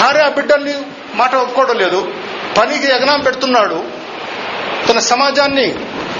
[0.00, 0.74] భార్య బిడ్డల్ని
[1.14, 2.12] మాట ఒప్పుకోవడం లేదు.
[2.58, 3.84] పనికి ఎగనాం పెడుతున్నాడు.
[4.88, 5.74] తన సమాజాన్ని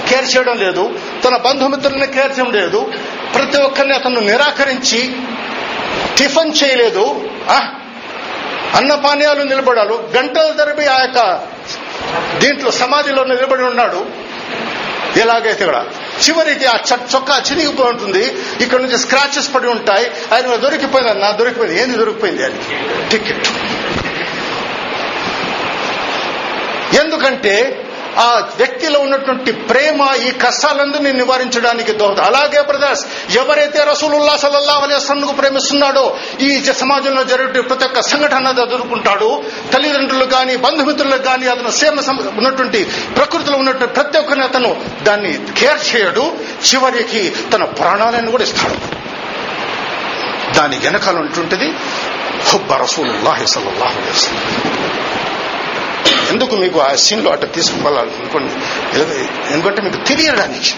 [0.09, 0.99] కేర్ చేయడం లేదు.
[1.23, 2.93] తన బంధుమిత్రుల్ని కేర్ చేయడం లేదు.
[3.35, 5.15] ప్రతి ఒక్కరిని అతను నిరాకరించి
[6.17, 7.29] టిఫిన్ చేయలేదు.
[8.75, 9.95] అన్నపానీయాలు నిలబడాలు.
[10.17, 11.19] గంటల తరబడి ఆ యొక్క
[12.37, 14.05] దీంట్లో సమాధిలో నిలబడి ఉన్నాడు.
[15.17, 15.85] ఎలాగైతే కూడా
[16.27, 18.35] చివరికి ఆ చొక్కా చినిగిపోయి ఉంటుంది.
[18.61, 20.11] ఇక్కడ నుంచి స్క్రాచెస్ పడి ఉంటాయి.
[20.33, 21.81] ఆయన దొరికిపోయింది నా దొరికిపోయింది.
[21.81, 22.59] ఏంది దొరికిపోయింది అది?
[23.09, 23.47] టికెట్
[26.95, 27.83] ఎందుకంటే
[28.17, 32.19] ఆ వ్యక్తిలో ఉన్నటువంటి ప్రేమ ఈ కష్టాలందరినీ నివారించడానికి దోహద.
[32.19, 39.43] అలాగే బ్రదర్స్ ఎవరైతే రసూలుల్లా సల్లల్లా అలైస్లంకు ప్రేమిస్తున్నాడో ఈ సమాజంలో జరిగే ప్రతి ఒక్క సంఘటన ఎదుర్కొంటాడు.
[39.73, 41.99] తల్లిదండ్రులు కానీ బంధుమిత్రులకు కానీ అతను సేమ
[42.37, 42.83] ఉన్నటువంటి
[43.15, 46.31] ప్రకృతిలో ఉన్నటువంటి ప్రతి ఒక్కరిని అతను దాన్ని కేర్ చేయడు.
[46.73, 48.97] చివరికి తన ప్రాణాలను కూడా ఇస్తాడు.
[50.53, 51.73] దాని వెనకాల ఉంటుంటుంది
[52.49, 55.06] హుబ్బ రసూలుల్లాహి సల్లల్లాహు అలైహి
[56.29, 58.53] ఎందుకు మీకు ఆ సీన్లో అట్ట తీసుకోవాలనుకోండి
[59.53, 60.73] ఎందుకంటే మీకు తెలియడానికి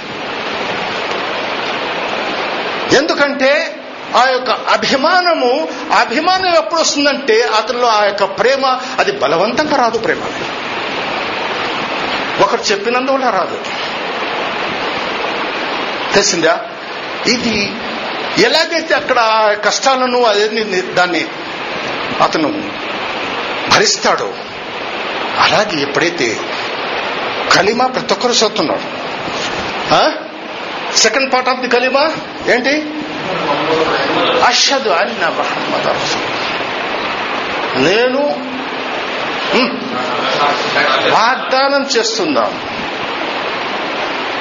[2.95, 3.75] ఎందుకంటే
[4.15, 5.67] ఆ యొక్క అభిమానము
[5.99, 10.21] అభిమానం ఎప్పుడు వస్తుందంటే అతనిలో ఆ యొక్క ప్రేమ అది బలవంతంగా రాదు ప్రేమ.
[12.41, 13.59] ఒకరు చెప్పినందువల్ల రాదు.
[16.13, 16.62] తెలిసిందా?
[17.27, 17.71] ఇది
[18.38, 19.17] ఎలాగైతే అక్కడ
[19.65, 20.47] కష్టాలను అదే
[20.81, 21.25] దాన్ని
[22.21, 22.63] అతను
[23.75, 24.33] భరిస్తాడో
[25.39, 26.28] అలాగే ఎప్పుడైతే
[27.56, 28.86] కలిమా ప్రతి ఒక్కరు చదువుతున్నాడు
[30.97, 32.04] సెకండ్ పార్ట్ ఆఫ్ ది కలిమా
[32.47, 32.73] ఏంటి?
[34.45, 35.89] అషదు అన్న మహమ్మద్
[37.86, 38.23] నేను
[41.15, 42.58] వాగ్దానం చేస్తున్నాను.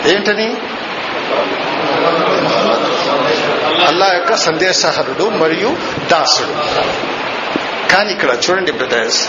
[0.08, 0.48] ఏంటని?
[3.86, 5.70] అల్లా యొక్క సందేశహరుడు మరియు
[6.10, 6.54] దాసుడు.
[7.92, 9.22] కానీ ఇక్కడ చూడండి బ్రదర్స్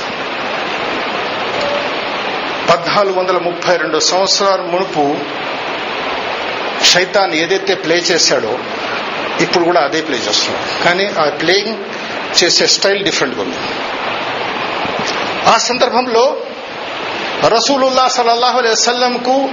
[2.69, 5.17] పద్నాలుగు వందల ముప్పై రెండు సంవత్సరాల మునుపు
[6.85, 8.59] శైతాన్ ఏదైతే ప్లే చేశాడో
[9.41, 10.83] ఇప్పుడు కూడా అదే ప్లే చేస్తున్నాడు.
[10.83, 11.77] కానీ ఆ ప్లేయింగ్
[12.43, 13.57] చేసే స్టైల్ డిఫరెంట్గా ఉంది.
[15.49, 16.37] ఆ సందర్భంలో
[17.47, 19.49] రసూలుల్లా సలల్లాహు అలైహి వసల్లంకు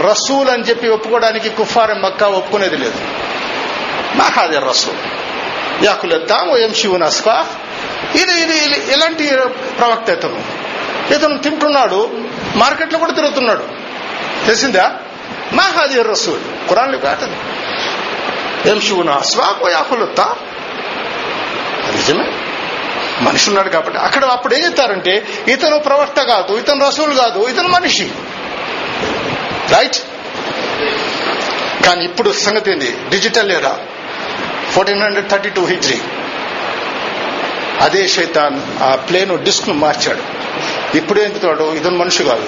[0.00, 2.98] రసూల్ అని చెప్పి ఒప్పుకోవడానికి కుఫార్ మక్కా ఒప్పుకునేది లేదు.
[4.14, 4.96] మాకాదే రసూల్.
[5.84, 7.46] యాకులెత్తాము ఏం శివునస్కా
[8.14, 9.30] ఇది ఇది ఇది ఎలాంటి
[9.78, 10.53] ప్రవక్త ఇతను.
[11.10, 12.24] ఇతను తింటున్నాడు
[12.56, 13.68] మార్కెట్లో కూడా తిరుగుతున్నాడు.
[14.46, 14.92] తెలిసిందా?
[15.52, 16.68] మా హాది రసూల్.
[16.68, 17.36] కురాన్లు కాటది
[18.70, 19.18] ఏం శివున?
[19.18, 20.36] స్వాకు యాకులెత్తా
[21.94, 22.32] నిజమే.
[23.20, 23.98] మనిషి ఉన్నాడు కాబట్టి.
[23.98, 28.10] అక్కడ అప్పుడు ఏం చెప్తారంటే ఇతను ప్రవక్త కాదు ఇతను రసూలు కాదు ఇతను మనిషి.
[29.70, 29.96] రైట్
[31.86, 32.96] కానీ ఇప్పుడు సంగతి ఏంది?
[33.10, 33.78] Digital era
[34.70, 36.00] fourteen hundred thirty two Hijri
[37.80, 40.33] అదే శైతాన్ ఆ ప్లేన్ డిస్క్ను మార్చాడు.
[41.00, 41.32] ఇప్పుడు ఏం
[41.76, 42.46] ఇతను మనిషి కాదు.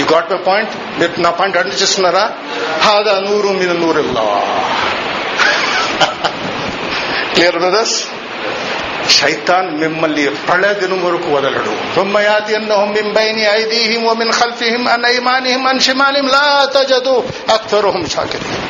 [0.00, 2.24] యు గాట్ మై పాయింట్ మీరు నా పాయింట్ అర్థం చేస్తున్నారా
[2.84, 4.02] హాదా నూరు మీద నూరు
[7.34, 7.96] క్లియర్ బ్రదర్స్
[9.16, 10.72] శైతాన్ మిమ్మల్ని ప్రళయ
[11.04, 11.72] వరకు వదలడు.
[11.96, 16.44] థుమ్మయాతి అన్నహుం మిం బైని ఐదీహిం వ మిన్ ఖల్ఫిహిం అన్ ఐమానిహిం అన్ షిమాలిహిం లా
[16.76, 17.16] తజదు
[17.52, 18.64] అక్తరుహుం షాకిరీన్.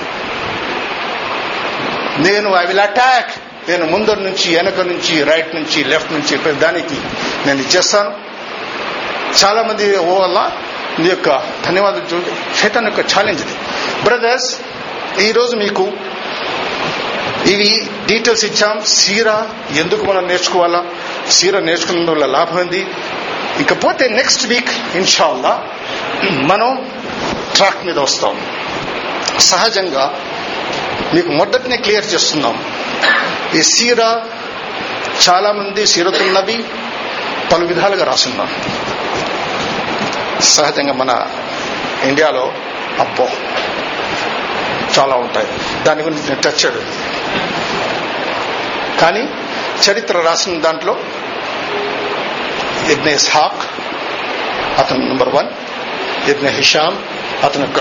[2.26, 3.32] నేను ఐ విల్ అటాక్.
[3.68, 6.94] నేను ముందర నుంచి వెనక నుంచి రైట్ నుంచి లెఫ్ట్ నుంచి దానికి
[7.46, 8.12] నేను ఇచ్చేస్తాను
[9.44, 10.50] చాలా మంది ఓ వల్ల
[10.98, 12.22] నీ యొక్క ధన్యవాదాలు
[12.56, 13.54] శైతాన్ యొక్క ఛాలెంజ్ ఇది.
[14.04, 14.60] బ్రదర్స్
[15.20, 15.92] ఈరోజు మీకు
[17.46, 18.82] ఇవి డీటెయిల్స్ ఇచ్చాం.
[18.86, 19.28] సీర
[19.76, 20.84] ఎందుకు మనం నేర్చుకోవాలా?
[21.30, 22.86] సీర నేర్చుకున్న వల్ల లాభం ఉంది
[23.60, 25.68] ఇకపోతే నెక్స్ట్ వీక్ ఇన్షాల్లా
[26.30, 26.90] మనం
[27.54, 28.46] ట్రాక్ మీద వస్తాం.
[29.40, 30.20] సహజంగా
[31.14, 32.64] మీకు మొదటినే క్లియర్ చేస్తున్నాం.
[33.56, 34.00] ఈ సీర
[35.26, 36.56] చాలా మంది సీరతున్నవి
[37.52, 38.50] పలు విధాలుగా రాసున్నాం
[40.40, 41.12] సహజంగా మన
[42.04, 42.52] ఇండియాలో
[43.00, 43.28] అబ్బో
[44.98, 45.48] చాలా ఉంటాయి.
[45.84, 46.82] దాని గురించి నేను టచ్ చేయడు
[49.00, 49.22] కానీ
[49.86, 50.96] చరిత్ర రాసిన దాంట్లో
[52.90, 53.62] ఇబ్నే ఇస్హాక్
[54.78, 55.48] అతను నెంబర్ వన్
[56.30, 56.96] ఇబ్నే హిషామ్
[57.44, 57.80] అతని యొక్క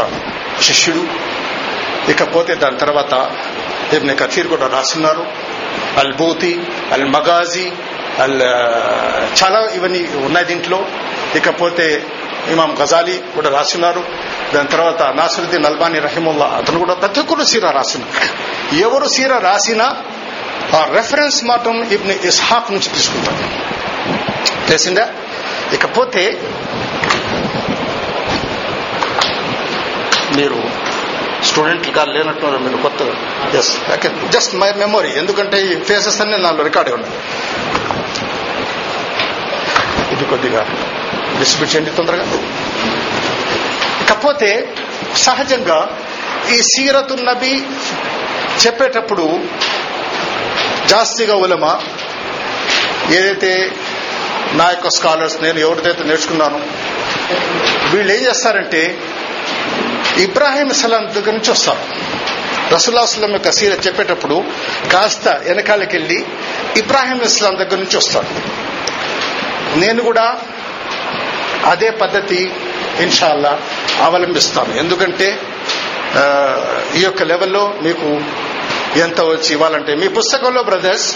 [0.62, 1.04] శిష్యుడు.
[2.12, 3.14] ఇకపోతే దాని తర్వాత
[3.94, 5.26] ఇబ్నే కథీర్ కూడా రాసున్నారు.
[5.98, 7.72] అల్ బూతి అల్ మగాజీ
[8.20, 8.42] అల్
[9.44, 10.86] చాలా ఇవన్నీ ఉన్నాయి దీంట్లో.
[11.36, 12.06] ఇకపోతే
[12.52, 14.04] ఇమాం గజాలీ కూడా రాసినారు.
[14.54, 18.76] దాని తర్వాత నాసరుద్దీన్ అల్బానీ రహిముల్లా అతను కూడా ప్రతి ఒక్కరు సీరా రాసినారు.
[18.76, 19.86] ఎవరు సీరా రాసినా
[20.76, 23.66] ఆ రెఫరెన్స్ మాత్రం ఇబ్ని ఇస్హాక్ నుంచి తీసుకుంటారు.
[24.68, 25.10] తెలిసిందా?
[25.74, 26.42] ఇకపోతే
[30.36, 30.65] మీరు
[31.56, 33.02] స్టూడెంట్లు కాదు లేనట్టు మీరు కొత్త
[33.58, 33.70] ఎస్
[34.32, 37.16] జస్ట్ మై మెమొరీ ఎందుకంటే ఈ ఫేసెస్ అన్ని నాలో రికార్డ్ ఉన్నాయి.
[40.14, 40.62] ఇది కొద్దిగా
[41.40, 42.26] డిస్ట్రిబ్యూట్ చేయండి తొందరగా.
[44.10, 44.50] కాకపోతే
[45.16, 45.80] సహజంగా
[46.56, 47.54] ఈ సీరతు నబి
[48.66, 49.26] చెప్పేటప్పుడు
[50.88, 51.74] జాస్తిగా ఉలమా
[53.16, 53.54] ఏదైతే
[54.60, 56.60] నా యొక్క స్కాలర్స్ నేను ఎవరిదైతే నేర్చుకున్నాను
[57.96, 58.84] వీళ్ళు ఏం చేస్తారంటే
[60.18, 61.78] ఇబ్రాహీం సలాం దగ్గర నుంచి వస్తాం.
[62.74, 64.44] రసూల్లాస్లం యొక్క సీర చెప్పేటప్పుడు
[64.94, 66.26] కాస్త వెనకాలకి వెళ్ళి
[66.78, 68.30] ఇబ్రాహీం ఇస్లాం దగ్గర నుంచి వస్తాను
[69.80, 70.40] నేను కూడా
[71.66, 72.52] అదే పద్ధతి
[73.00, 73.60] ఇన్షాల్లా
[74.02, 74.74] అవలంబిస్తాను.
[74.78, 75.40] ఎందుకంటే
[76.96, 78.22] ఈ యొక్క లెవెల్లో మీకు
[79.00, 81.16] ఎంత వచ్చి ఇవ్వాలంటే మీ పుస్తకంలో బ్రదర్స్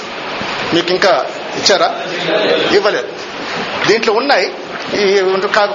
[0.74, 1.26] మీకు ఇంకా
[1.56, 2.02] ఇచ్చారా?
[2.72, 3.08] ఇవ్వలేదు.
[3.88, 4.54] దీంట్లో ఉన్నాయి.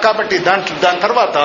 [0.04, 1.36] కాబట్టి దాంట్లో దాని తర్వాత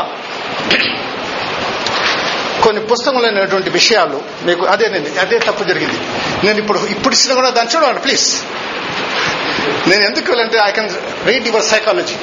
[2.64, 4.18] కొన్ని పుస్తకంలోనేటువంటి విషయాలు
[4.48, 4.86] మీకు అదే
[5.24, 6.00] అదే తప్పు జరిగింది.
[6.46, 8.28] నేను ఇప్పుడు ఇప్పుడు ఇచ్చిన కూడా దాన్ని చూడండి ప్లీజ్
[9.90, 10.90] నేను ఎందుకు వెళ్ళంటే I can
[11.30, 12.18] read your psychology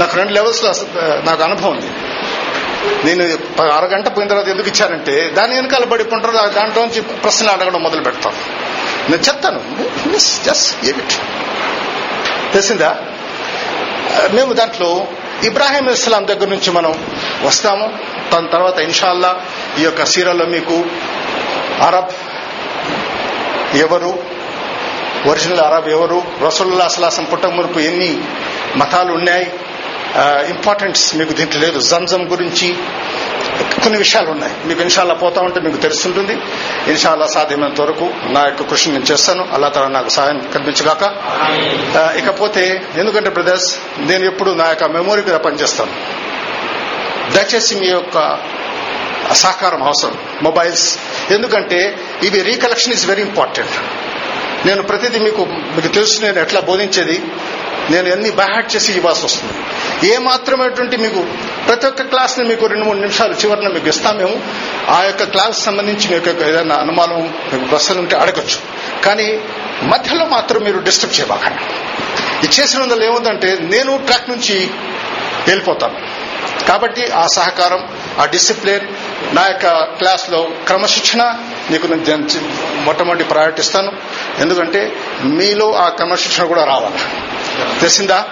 [0.00, 0.70] నాకు రెండు లెవెల్స్లో
[1.28, 1.90] నాకు అనుభవం ఉంది.
[3.06, 3.22] నేను
[3.76, 8.38] అరగంట పోయిన తర్వాత ఎందుకు ఇచ్చారంటే దాని వెనకాల పడిపోంటారు దాంట్లో నుంచి ప్రశ్న అడగడం మొదలు పెడతాను
[9.10, 9.60] నేను చెప్తాను.
[10.48, 11.16] జస్ట్ ఏమిటి
[12.52, 12.90] తెలిసిందా?
[14.36, 14.90] మేము దాంట్లో
[15.44, 16.94] ఇబ్రాహీం ఇస్లాం దగ్గర నుంచి మనం
[17.42, 17.98] వస్తాము.
[18.32, 19.40] దాని తర్వాత ఇన్షాల్లా
[19.78, 20.84] ఈ యొక్క సీరాలో మీకు
[21.82, 22.12] అరబ్
[23.76, 24.18] ఎవరు
[25.26, 28.18] ఒరిజినల్ అరబ్ ఎవరు రసూల్లా అసలాసం పుట్ట మురుపు ఎన్ని
[28.76, 29.46] మతాలు ఉన్నాయి
[30.48, 31.80] ఇంపార్టెంట్స్ మీకు దీంట్లో లేదు.
[31.80, 32.76] జంజం గురించి
[33.86, 34.52] కొన్ని విషయాలు ఉన్నాయి.
[34.64, 36.32] మీకు ఇన్షాల్లా పోతా ఉంటే మీకు తెలుస్తుంటుంది.
[36.86, 39.48] ఇన్షాల్లా సాధ్యమైనంత వరకు నా యొక్క కృషి నేను చేస్తాను.
[39.52, 41.04] అల్లా తల నాకు సహాయం కల్పించగాక.
[41.98, 45.90] ఆ, ఇకపోతే ఎందుకంటే బ్రదర్స్ నేను ఎప్పుడు నా యొక్క మెమొరీ మీద పనిచేస్తాను.
[47.32, 48.38] దయచేసి మీ యొక్క
[49.32, 50.18] సహకారం అవసరం.
[50.42, 50.98] మొబైల్స్.
[51.30, 53.72] ఎందుకంటే ఇవి రీకలెక్షన్ ఇస్ వెరీ ఇంపార్టెంట్.
[54.66, 57.22] నేను ప్రతిదీ మీకు మీకు తెలుసు నేను ఎట్లా బోధించేది.
[57.90, 59.54] నేను అన్ని బ్యాహాట్ చేసి ఇవ్వాల్సి వస్తుంది?
[60.14, 61.26] ఏ మాత్రమైనటువంటి మీకు
[61.66, 64.40] ప్రతి ఒక్క క్లాస్ని మీకు రెండు మూడు నిమిషాలు చివరిన మీకు ఇస్తాం మేము.
[64.88, 68.58] ఆ యొక్క క్లాస్ సంబంధించి మీకు యొక్క ఏదైనా అనుమానం మీకు ప్రశ్నలు ఉంటే అడగచ్చు.
[69.02, 69.40] కానీ
[69.82, 71.62] మధ్యలో మాత్రం మీరు డిస్టర్బ్ చేయబాకండి.
[72.46, 74.70] ఇది చేసిన వందలు ఏముందంటే నేను ట్రాక్ నుంచి
[75.46, 75.98] వెళ్ళిపోతాను.
[76.68, 78.86] కాబట్టి ఆ సహకారం ఆ డిసిప్లిన్
[79.34, 81.22] నా యొక్క క్లాస్లో క్రమశిక్షణ
[81.70, 82.24] నీకు నేను
[82.84, 83.92] మొట్టమొదటి ప్రయారిటీ ఇస్తాను.
[84.38, 84.92] ఎందుకంటే
[85.24, 86.98] మీలో ఆ క్రమశిక్షణ కూడా రావాలి.
[87.80, 88.24] తెలిసిందా?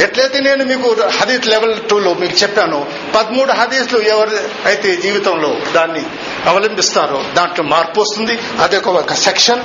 [0.00, 6.06] ఎట్లయితే నేను మీకు హదీత్ లెవెల్ టూలో మీకు చెప్పాను పదమూడు హదీస్లు ఎవరు అయితే జీవితంలో దాన్ని
[6.46, 8.38] అవలంబిస్తారో దాంట్లో మార్పు వస్తుంది.
[8.60, 9.62] అదే ఒక సెక్షన్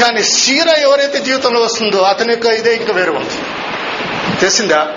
[0.00, 3.34] కానీ సీర ఎవరైతే జీవితంలో వస్తుందో అతని యొక్క ఇదే ఇంకా వేరు ఉంది.
[4.40, 4.92] తెలిసిందా?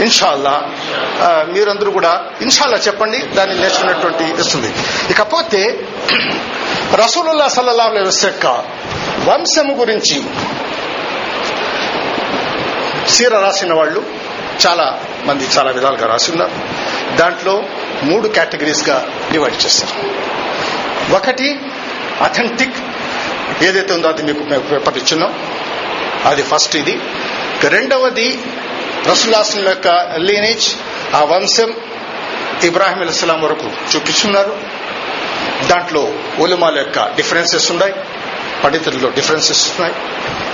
[0.00, 0.70] ఇన్షాల్లా
[1.52, 4.72] మీరందరూ కూడా ఇన్షాల్లా చెప్పండి దాన్ని నేర్చుకున్నటువంటి ఇస్తుంది
[5.10, 5.80] ఇకపోతే
[6.94, 8.46] రసూలుల్లా సల్లల్లాహు అలైహి వసల్లం యొక్క
[9.30, 10.22] వంశము గురించి
[13.08, 14.06] సీర రాసిన వాళ్ళు
[14.66, 16.50] చాలా మంది చాలా విధాలుగా రాసిన్నారు
[17.16, 17.62] దాంట్లో
[18.02, 20.06] మూడు కేటగిరీస్గా డివైడ్ చేస్తారు.
[21.14, 21.60] ఒకటి
[22.20, 22.76] అథెంటిక్
[23.62, 25.32] ఏదైతే ఉందో అది మీకు మేము
[26.24, 27.00] అది ఫస్ట్ ఇది.
[27.68, 28.38] రెండవది
[29.10, 30.74] రసుల్లాసం యొక్క లీనేజ్
[31.14, 31.76] ఆ వంశం
[32.64, 34.60] ఇబ్రాహిం అలీస్లాం వరకు చూపించున్నారు
[35.66, 37.94] దాంట్లో ఉలమాల యొక్క డిఫరెన్సెస్ ఉన్నాయి
[38.64, 39.94] పండితుల్లో డిఫరెన్సెస్ ఉన్నాయి.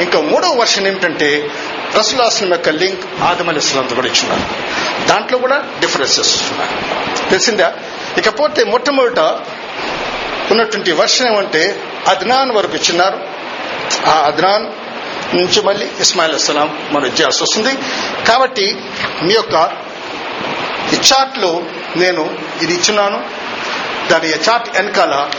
[0.03, 1.51] ఇంకా మూడవ వర్షన్ ఏమిటంటే
[1.99, 4.43] రసుల్లాస్లం యొక్క లింక్ ఆదం అలీ ఇస్లాంతో కూడా ఇచ్చున్నారు.
[5.07, 6.71] దాంట్లో కూడా డిఫరెన్సెస్ ఉన్నాయి.
[7.29, 7.73] తెలిసిందా?
[8.19, 9.19] ఇకపోతే మొట్టమొదట
[10.51, 13.19] ఉన్నటువంటి వర్షన్ ఏమంటే అద్నాన్ వరకు ఇచ్చినారు.
[14.07, 14.67] ఆ అద్నాన్
[15.35, 17.79] నుంచి మళ్ళీ ఇస్మాయిల్ అస్సలాం మనం ఇచ్చేయాల్సి వస్తుంది.
[18.29, 18.77] కాబట్టి
[19.23, 19.71] మీ యొక్క
[20.95, 21.63] ఈ చార్ట్లో
[21.97, 23.25] నేను ఇది ఇచ్చున్నాను.
[24.11, 25.31] దాని చార్ట్ వెనకాల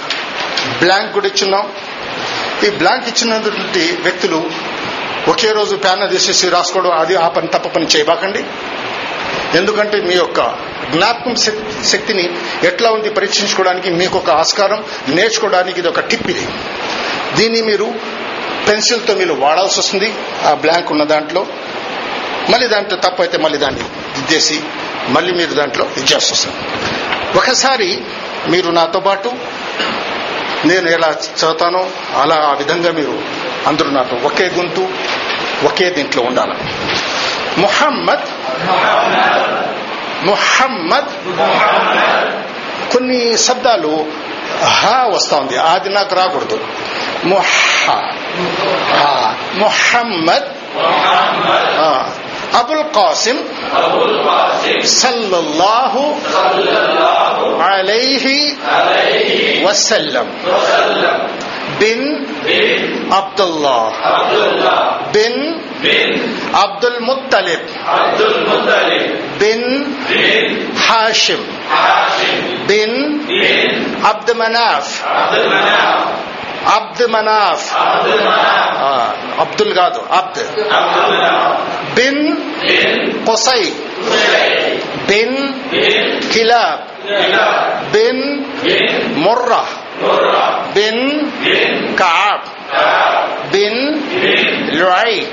[0.79, 1.73] బ్లాంక్ కూడా ఇచ్చున్నాం.
[2.67, 4.51] ఈ బ్లాంక్ ఇచ్చినటువంటి వ్యక్తులు
[5.27, 8.43] ఒకే రోజు ప్యాన్ తీసేసి రాసుకోవడం అది ఆ పని తప్ప పని చేయబాకండి.
[9.57, 11.35] ఎందుకంటే మీ యొక్క జ్ఞాపకం
[11.83, 12.29] శక్తిని
[12.63, 16.47] ఎట్లా ఉంది పరీక్షించుకోవడానికి మీకు ఒక ఆస్కారం నేర్చుకోవడానికి ఇది ఒక టిప్ ఇది.
[17.35, 17.93] దీన్ని మీరు
[18.67, 20.13] పెన్సిల్తో మీరు వాడాల్సి వస్తుంది.
[20.45, 21.45] ఆ బ్లాంక్ ఉన్న దాంట్లో.
[22.49, 24.63] మళ్ళీ దాంట్లో తప్పు అయితే మళ్ళీ దాన్ని దిద్దేసి
[25.07, 26.55] మళ్ళీ మీరు దాంట్లో ఇచ్చేసి వస్తుంది.
[27.37, 28.01] ఒకసారి
[28.49, 29.31] మీరు నాతో పాటు
[30.65, 31.89] నేను ఎలా చదువుతానో
[32.21, 33.21] అలా ఆ విధంగా మీరు
[33.67, 34.87] అందరూ నాతో ఒకే గొంతు
[35.65, 36.53] ఒకే దీంట్లో ఉండాలి.
[37.61, 38.27] ముహమ్మద్
[40.25, 41.09] ముహమ్మద్.
[42.93, 44.05] కొన్ని శబ్దాలు
[44.64, 46.58] హా వస్తా ఉంది అది నాకు రాకూడదు
[47.24, 47.90] ముహ
[65.81, 65.95] హా.
[66.53, 67.39] ముహమ్మద్ ఆ.
[67.39, 69.07] అబుల్ కాసిం సల్లల్లాహు అలైహి వసల్లం బిన్ అబ్దుల్లా బిన్ అబ్దుల్ ముత్తలిబ్
[69.39, 69.69] బిన్
[70.77, 71.41] హాషిం
[72.67, 72.97] బిన్
[74.05, 74.91] అబ్ద్ మనాఫ్
[76.69, 77.67] అబ్ద్ మనాఫ్
[78.79, 78.89] ఆ,
[79.39, 80.39] అబ్దుల్ కాదు అబ్ద్
[81.95, 82.23] బిన్
[83.25, 83.63] కొసై
[85.07, 85.37] బిన్
[86.33, 86.81] కిలాబ్
[87.93, 88.23] బిన్
[89.15, 89.63] ముర్రా
[90.73, 91.05] బిన్
[91.95, 92.45] కాబ్
[93.53, 93.99] بن
[94.73, 95.23] لعي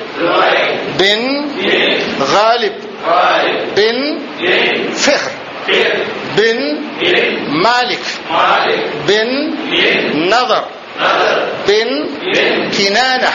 [0.98, 1.44] بن
[2.20, 2.72] غالب
[3.76, 4.18] بن
[4.94, 5.30] فخر
[6.36, 6.80] بن
[7.48, 8.00] مالك
[9.08, 9.54] بن
[10.28, 10.64] نظر
[11.68, 12.08] بن
[12.78, 13.32] كنانة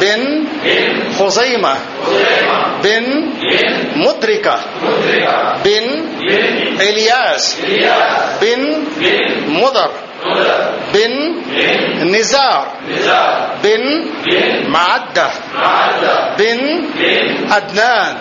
[0.00, 0.44] بن
[1.18, 1.74] خزيمة
[2.84, 3.28] بن
[3.96, 4.60] مدركة
[5.64, 6.04] بن
[6.80, 7.56] إلياس
[8.42, 8.84] بن
[9.48, 9.90] مضر
[10.93, 11.13] بن
[12.05, 12.65] نزار
[13.63, 13.83] بن
[14.67, 15.29] معدة
[16.37, 16.59] بن
[17.57, 18.17] అద్నాన్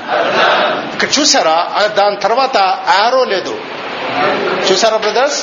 [0.92, 2.57] ఇక్కడ చూసారా ఆ దాని తర్వాత
[2.96, 3.55] ఆరో లేదు
[4.68, 5.40] చూసారా బ్రదర్స్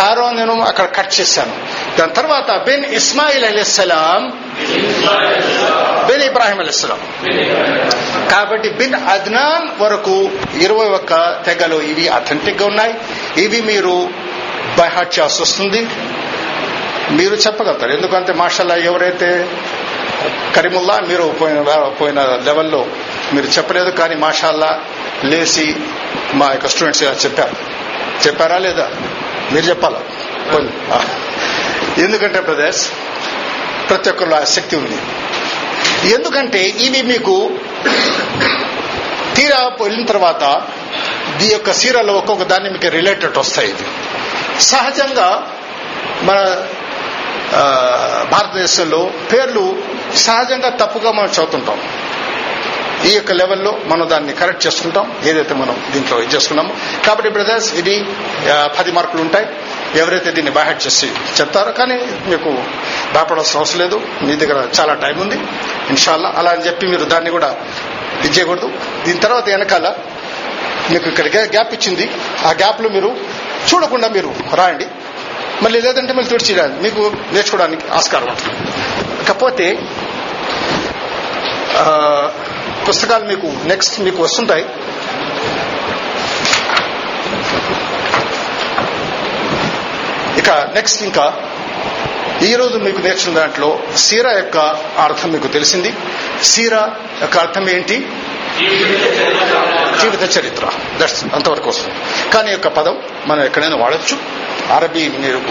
[0.00, 1.54] ఆరో నేను అక్కడ కట్ చేశాను
[1.96, 4.22] దాని తర్వాత బిన్ ఇస్మాయిల్ అలీస్లాం
[4.68, 4.92] బిన్
[6.08, 7.00] బిన్ ఇబ్రాహిం అలీస్లాం
[8.32, 10.14] కాబట్టి బిన్ అద్నాన్ వరకు
[10.64, 11.12] ఇరవై ఒక్క
[11.46, 12.94] తెగలు ఇవి అథెంటిక్ గా ఉన్నాయి
[13.44, 13.94] ఇవి మీరు
[14.79, 15.87] బైహాట్ చేయాల్సి వస్తుంది.
[17.11, 17.91] మీరు చెప్పగలుగుతారు.
[17.91, 19.49] ఎందుకంటే మాషల్లా ఎవరైతే
[20.55, 21.61] కరీముల్లా మీరు పోయిన
[22.01, 22.85] పోయిన లెవెల్లో
[23.33, 24.81] మీరు చెప్పలేదు కానీ మాషాల్లా
[25.23, 25.75] లేచి
[26.33, 27.55] మా యొక్క స్టూడెంట్స్ ఇలా చెప్పారు.
[28.27, 28.91] చెప్పారా లేదా?
[29.51, 30.01] మీరు చెప్పాలా?
[31.97, 32.91] ఎందుకంటే బ్రదర్స్
[33.89, 34.97] ప్రతి ఒక్కరిలో ఆసక్తి శక్తి ఉంది.
[36.13, 37.57] ఎందుకంటే ఇవి మీకు
[39.35, 40.61] తీరా వెళ్ళిన తర్వాత
[41.41, 43.69] ఈ యొక్క సీరలో ఒక్కొక్క దాన్ని మీకు రిలేటెడ్ వస్తాయి.
[43.69, 43.83] ఇది
[44.61, 45.27] సహజంగా
[46.23, 46.39] మన
[48.31, 49.77] భారతదేశంలో పేర్లు
[50.15, 51.79] సహజంగా తప్పుగా మనం చదువుతుంటాం.
[53.05, 55.21] ఈ యొక్క లెవెల్లో మనం దాన్ని కరెక్ట్ చేసుకుంటాం.
[55.25, 56.73] ఏదైతే మనం దీంట్లో ఇది చేసుకున్నామో.
[57.07, 58.05] కాబట్టి బ్రదర్స్ ఇది
[58.79, 59.47] పది మార్కులు ఉంటాయి.
[59.99, 61.07] ఎవరైతే దీన్ని బైహెడ్ చేసి
[61.39, 61.95] చెప్తారో కానీ
[62.25, 62.49] మీకు
[63.13, 64.01] భయపడాల్సిన అవసరం లేదు.
[64.21, 65.35] మీ దగ్గర చాలా టైం ఉంది.
[65.89, 67.55] ఇన్షాల్లా అలా అని చెప్పి మీరు దాన్ని కూడా
[68.25, 68.71] ఇది చేయకూడదు.
[69.05, 69.95] దీని తర్వాత వెనకాల
[70.91, 72.11] మీకు ఇక్కడ గ్యాప్ ఇచ్చింది.
[72.45, 73.17] ఆ గ్యాప్లో మీరు
[73.73, 74.87] చూడకుండా మీరు రాయండి.
[75.63, 76.81] మళ్ళీ లేదంటే మళ్ళీ తుడిచి రాయండి.
[76.81, 79.77] మీకు నేర్చుకోవడానికి ఆస్కారం ఉంటుంది.
[82.87, 84.65] పుస్తకాలు మీకు నెక్స్ట్ మీకు వస్తుంటాయి.
[90.37, 91.25] ఇక నెక్స్ట్ ఇంకా
[92.43, 94.57] ఈ రోజు మీకు నేర్చుకున్న దాంట్లో సీరా యొక్క
[95.03, 95.93] అర్థం మీకు తెలిసింది.
[96.43, 97.97] సీరా యొక్క అర్థం ఏంటి?
[100.01, 100.71] జీవిత చరిత్ర.
[100.97, 101.95] దట్స్ అంతవరకు వస్తుంది
[102.33, 104.17] కానీ యొక్క పదం మనం ఎక్కడైనా వాడచ్చు.
[104.73, 105.41] అరబీ మీరు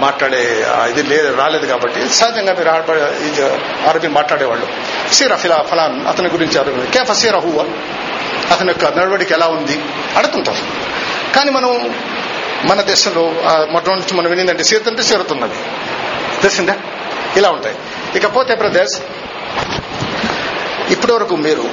[0.00, 2.92] మాట్లాడే ఇది లేదు రాలేదు కాబట్టి సహజంగా మీరు
[3.24, 3.42] ఇది
[3.88, 4.66] అరబీ మాట్లాడేవాళ్ళు.
[5.12, 7.38] సీరా ఫిలా ఫలాన్ అతని గురించి అడుగు కేఫ సీరా
[8.50, 9.84] అతని యొక్క నడవడికి ఎలా ఉంది?
[10.16, 10.62] అడుగుతుంటారు.
[11.36, 11.94] కానీ మనం
[12.64, 15.54] మన దేశంలో ఆ, మొట్టమొదటి నుంచి మనం వినిందంటే సీరత్ అంటే సీరతున్నది.
[16.42, 16.76] తెలిసిందా?
[17.36, 17.76] ఇలా ఉంటాయి.
[18.14, 19.00] ఇకపోతే బ్రదర్స్
[20.90, 21.64] ఇప్పటి వరకు మీరు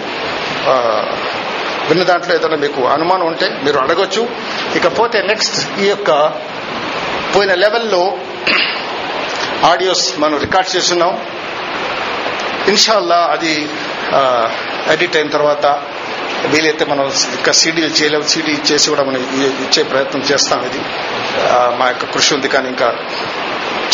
[1.92, 4.22] విన్న దాంట్లో ఏదైనా మీకు అనుమానం ఉంటే మీరు అడగొచ్చు.
[4.76, 6.12] ఇకపోతే నెక్స్ట్ ఈ యొక్క
[7.36, 8.04] పోయిన లెవెల్లో
[9.72, 11.12] ఆడియోస్ మనం రికార్డ్ చేస్తున్నాం.
[12.68, 13.54] ఇన్షాల్లా అది
[14.94, 15.66] ఎడిట్ అయిన తర్వాత
[16.54, 17.06] వీలైతే మనం
[17.38, 18.26] ఇంకా సీడీలు చేయలేము.
[18.34, 19.22] సీడీ చేసి కూడా మనం
[19.66, 20.82] ఇచ్చే ప్రయత్నం చేస్తాం ఇది.
[21.80, 22.88] మా యొక్క కృషి ఉంది కానీ ఇంకా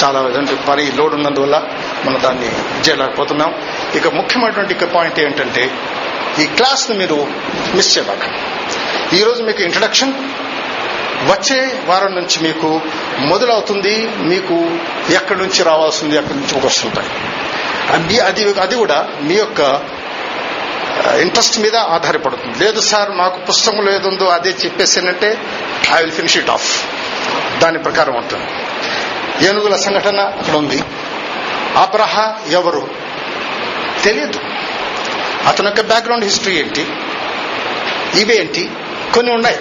[0.01, 1.57] చాలా అంటే పని లోడ్ ఉన్నందువల్ల
[2.05, 2.49] మనం దాన్ని
[2.85, 3.51] చేయలేకపోతున్నాం
[3.99, 5.63] ఇక ముఖ్యమైనటువంటి ఇక పాయింట్ ఏంటంటే
[6.41, 7.27] ఈ క్లాస్ను మీరు
[7.75, 8.23] మిస్ చేయబాక
[9.13, 10.13] ఈ రోజు మీకు ఇంట్రడక్షన్
[11.29, 12.81] వచ్చే వారం నుంచి మీకు
[13.19, 14.07] మొదలవుతుంది.
[14.07, 14.69] మీకు
[15.13, 17.09] ఎక్కడి నుంచి రావాల్సింది ఎక్కడి నుంచి వస్తుంటాయి
[17.91, 19.59] అది అది అది కూడా మీ యొక్క
[21.21, 22.63] ఇంట్రెస్ట్ మీద ఆధారపడుతుంది.
[22.63, 25.37] లేదు సార్ మాకు పుస్తకంలో ఏదుందో అదే చెప్పేసానంటే
[25.93, 26.85] I will finish it off
[27.59, 28.45] దాని ప్రకారం ఉంటుంది.
[29.47, 30.83] ఏనుగుల సంఘటన అక్కడ ఉంది.
[31.77, 32.87] అబ్రహ ఎవరు?
[34.03, 34.39] తెలియదు.
[35.47, 36.87] అతని యొక్క బ్యాక్గ్రౌండ్ హిస్టరీ ఏంటి?
[38.21, 38.69] ఇవేంటి
[39.13, 39.57] కొన్ని ఉన్నాయి.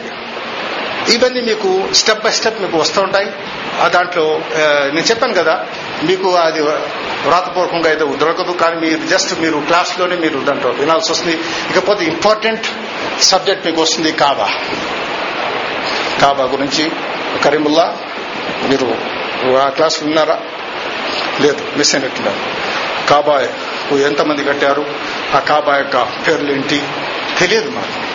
[1.14, 3.26] ఇవన్నీ మీకు స్టెప్ బై స్టెప్ మీకు వస్తూ ఉంటాయి.
[3.80, 4.41] ఆ దాంట్లో
[4.87, 5.66] నేను చెప్పాను కదా
[6.03, 11.37] మీకు అది వ్రాతపూర్వకంగా అయితే దొరకదు కానీ మీరు జస్ట్ మీరు క్లాస్లోనే మీరు దాంట్లో వినాల్సి వస్తుంది
[11.70, 12.66] ఇకపోతే ఇంపార్టెంట్
[13.22, 14.49] సబ్జెక్ట్ మీకు వస్తుంది కాబా
[16.22, 16.91] కాబా గురించి.
[17.45, 17.99] కరీముల్లా
[18.62, 18.87] మీరు
[19.57, 20.39] ఆ క్లాస్ విన్నారా?
[21.41, 22.39] లేదు మిస్ అయినట్టున్నారు.
[23.09, 23.49] కాబా
[23.97, 24.87] ఎంతమంది కట్టారు?
[25.35, 26.83] ఆ కాబా యొక్క పేర్లు ఏంటి?
[27.39, 28.07] తెలియదు మాకు.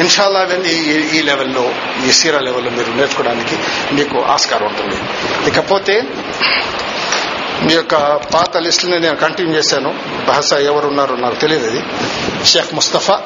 [0.00, 0.74] ఇన్షాల్లా వెళ్ళి
[1.18, 1.72] ఈ- లెవెల్లో
[2.08, 3.58] ఈ సీరా లెవెల్లో మీరు నేర్చుకోవడానికి
[3.92, 4.96] మీకు ఆస్కారం ఉంటుంది.
[5.50, 6.02] ఇకపోతే
[7.62, 9.94] మీ యొక్క పాత లిస్టుని నేను కంటిన్యూ చేశాను.
[10.28, 11.82] బహసా ఎవరు ఉన్నారో నాకు తెలియదు అది
[12.46, 13.22] షేక్ ముస్తఫా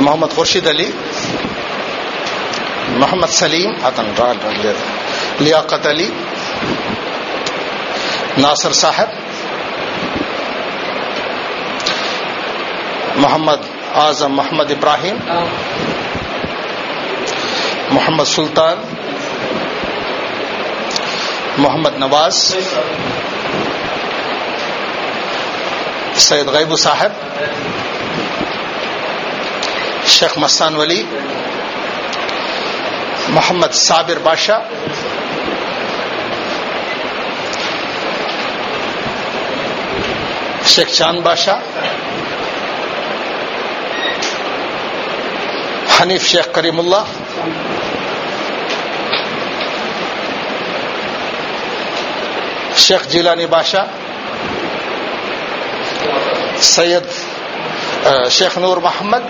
[0.00, 0.92] మొహమ్మద్ ఖుర్షీద్ అలీ
[2.88, 4.78] మొహమ్మద్ సలీం అతను రాలేదు.
[5.42, 6.12] లియాఖత్ అలీ
[8.38, 9.10] నాసర్ సాహెబ్
[13.18, 13.60] محمد
[13.94, 15.16] اعظم محمد ابراہیم،
[17.90, 18.82] محمد سلطان،
[21.58, 22.34] محمد نواز،
[26.16, 27.12] سید غیبو صاحب،
[30.06, 31.02] شیخ مستان ولی،
[33.28, 34.60] محمد صابر بادشاہ
[40.66, 41.58] شیخ چاند بادشاہ
[46.00, 47.04] حنیف شیخ کریم اللہ۔
[52.76, 53.84] شیخ جیلانی بادشاہ۔
[56.60, 57.02] سید
[58.30, 59.22] شیخ نور محمد۔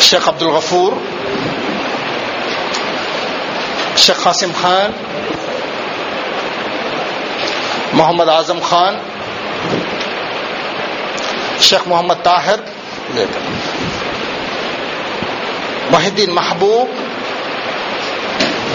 [0.00, 0.92] شیخ عبد الغفور
[3.96, 4.90] شیخ قاسم خان۔
[7.92, 8.98] محمد اعظم خان۔
[11.60, 12.79] شیخ محمد طاہر۔
[13.14, 13.38] మొహమ్మద్ తాహిర్ లేదు
[15.90, 16.92] మొహిద్దీన్ మహబూబ్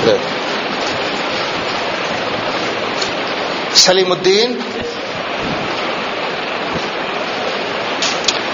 [0.06, 0.28] లేదు
[3.76, 4.56] సలీముద్దీన్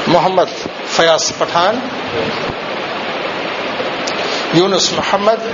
[0.08, 0.56] మొహమ్మద్
[0.96, 1.80] ఫయాజ్ పఠాన్
[4.56, 5.46] యూనుస్ మహమ్మద్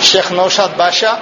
[0.00, 1.12] షేక్ నౌషాద్ బాషా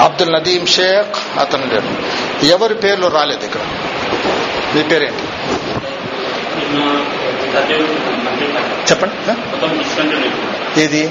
[0.00, 1.88] అబ్దుల్ నదీం షేక్ అతను లేడు
[2.46, 3.60] ఎవరి పేర్లు రాలేదు ఇక్కడ?
[4.74, 5.22] మీ పేరేంటి?
[8.90, 9.14] చెప్పండి.
[10.80, 11.10] ఏది?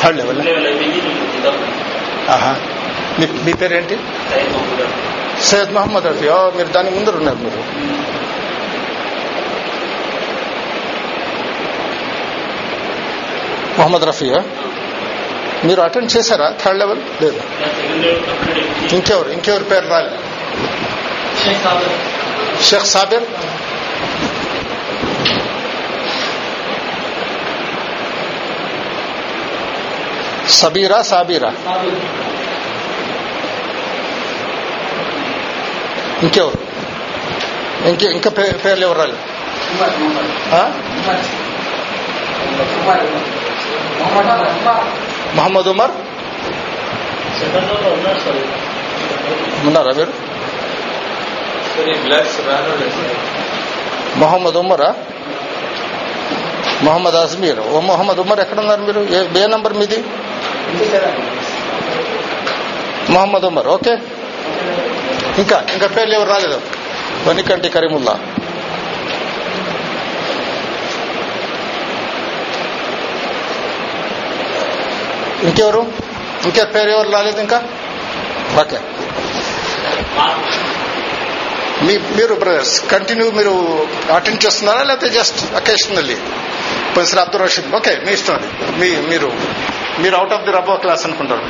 [0.00, 0.38] Third level.
[2.30, 2.56] ఆహా.
[3.44, 3.98] మీ పేరేంటి?
[5.42, 7.90] సయ్యద్ మహమ్మద్ రఫీ మీరు దాని ముందర ఉన్నారు మీరు.
[13.78, 14.44] మొహమ్మద్ రఫీయా
[15.64, 17.00] మీరు అటెండ్ చేశారా థర్డ్ లెవెల్?
[17.22, 17.40] లేదు.
[18.94, 19.30] ఇంకెవరు?
[19.30, 20.10] ఇంకెవరు పేరు రాలి.
[22.64, 23.22] షేక్ సాబిర్.
[30.50, 31.54] సబీరా సాబీరా?
[36.22, 36.58] ఇంకెవరు?
[37.88, 39.14] ఇంకే ఇంకా పే- పేర్లు ఎవరు రాలి?
[43.98, 45.92] మొహమ్మద్ మహమ్మద్ ఉమర్?
[49.66, 50.12] ఉన్నారా మీరు?
[54.16, 54.94] మొహమ్మద్ ఉమరా?
[56.82, 57.60] మొహమ్మద్ అజ్మీర్.
[57.60, 59.00] ఓ మొహమ్మద్ ఉమర్ ఎక్కడ ఉన్నారు మీరు
[59.38, 59.98] ఏ నంబర్ మీది?
[63.10, 63.94] మొహమ్మద్ ఉమర్ ఓకే.
[65.38, 66.60] ఇంకా ఇంకా పేర్లు ఎవరు రాలేదు?
[67.28, 68.14] వనికంటి కరీముల్లా.
[75.48, 75.82] ఇంకెవరు?
[76.44, 77.58] ఇంకా పేరు ఎవరు రాలేదు ఇంకా?
[78.60, 78.78] ఓకే.
[81.86, 83.52] మీ మీరు బ్రదర్స్ కంటిన్యూ మీరు
[84.14, 86.16] అటెండ్ చేస్తున్నారా లేకపోతే just occasionally
[86.94, 88.48] professor Abdul Rashid okay మీ ఇష్టం అది.
[88.80, 89.28] మీ మీరు
[90.02, 91.40] మీరు అవుట్ ఆఫ్ ది రబో క్లాస్ అనుకుంటారు.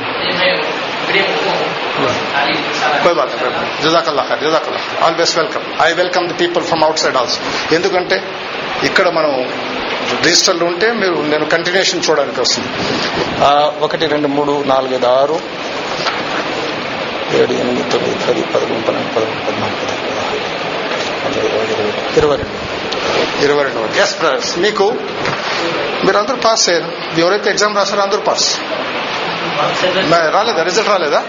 [3.03, 3.35] కోయి బాత్
[3.83, 4.79] జుజాకల్లా ఖర్ జుజాకల్లా.
[5.05, 7.39] Always welcome I welcome the people from outside also
[7.75, 8.23] ఎందుకంటే
[8.83, 9.31] ఇక్కడ మనం
[10.17, 12.69] రిజిస్టర్లు ఉంటే మీరు నేను కంటిన్యూషన్ చూడడానికి వస్తుంది.
[13.79, 15.39] ఒకటి రెండు మూడు నాలుగు ఐదు ఆరు
[17.33, 20.37] ఏడు ఎనిమిది తొమ్మిది పది పదకొండు పన్నెండు పదకొండు పద్నాలుగు పదహారు
[22.17, 22.51] ఇరవై రెండు.
[23.43, 23.79] ఇరవై రెండు.
[23.79, 24.85] వరకు ఎస్ బ్రదర్స్ మీకు
[26.05, 27.19] మీరు అందరూ పాస్ అయ్యారు.
[27.19, 28.59] ఎవరైతే ఎగ్జామ్ రాస్తారో అందరూ పాస్
[30.33, 30.63] రాలేదా?
[30.63, 31.21] రిజల్ట్ రాలేదా?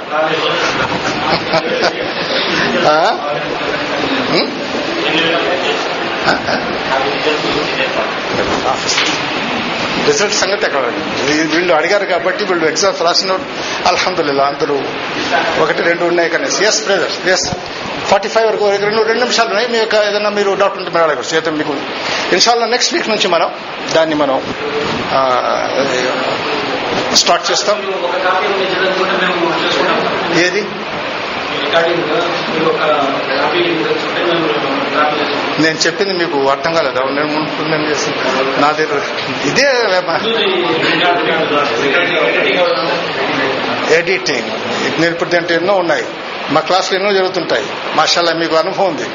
[10.07, 10.85] రిజల్ట్ సంగతి ఎక్కడ?
[11.53, 13.33] వీళ్ళు అడిగారు కాబట్టి వీళ్ళు ఎగ్జామ్స్ రాసిన
[13.91, 14.77] అల్హందుల్లా అందరూ
[15.62, 17.47] ఒకటి రెండు ఉన్నాయి కానీ yes brother yes
[18.11, 19.68] forty five వరకు రెండు రెండు నిమిషాలు ఉన్నాయి.
[19.73, 21.35] మీ యొక్క ఏదైనా మీరు డౌట్ ఉంటే మీరు అడగచ్చు.
[21.39, 21.75] అయితే మీకు
[22.37, 23.51] ఇన్షాల్లో నెక్స్ట్ వీక్ నుంచి మనం
[23.97, 24.37] దాన్ని మనం
[27.23, 27.77] స్టార్ట్ చేస్తాం.
[30.47, 30.62] ఏది?
[35.62, 37.01] నేను చెప్పింది మీకు అర్థం కాలేదా.
[37.01, 39.01] నేను ముందు చేసి చేసింది నా దగ్గర
[39.45, 39.72] ఇదే
[43.97, 44.51] ఎడిటింగ్
[45.01, 46.05] నేను ఇప్పుడు అంటే ఎన్నో ఉన్నాయి.
[46.51, 47.66] మా క్లాసులు ఎన్నో జరుగుతుంటాయి.
[47.95, 49.07] మాషాల్లా మీకు అనుభవం ఉంది.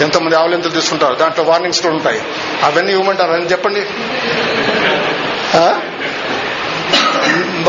[0.00, 1.14] ఎంతమంది ఆవలింతలు తీసుకుంటారు.
[1.14, 2.22] దాంట్లో వార్నింగ్స్ కూడా ఉంటాయి.
[2.62, 3.32] అవన్నీ ఇవ్వమంటారు?
[3.32, 3.80] అని చెప్పండి.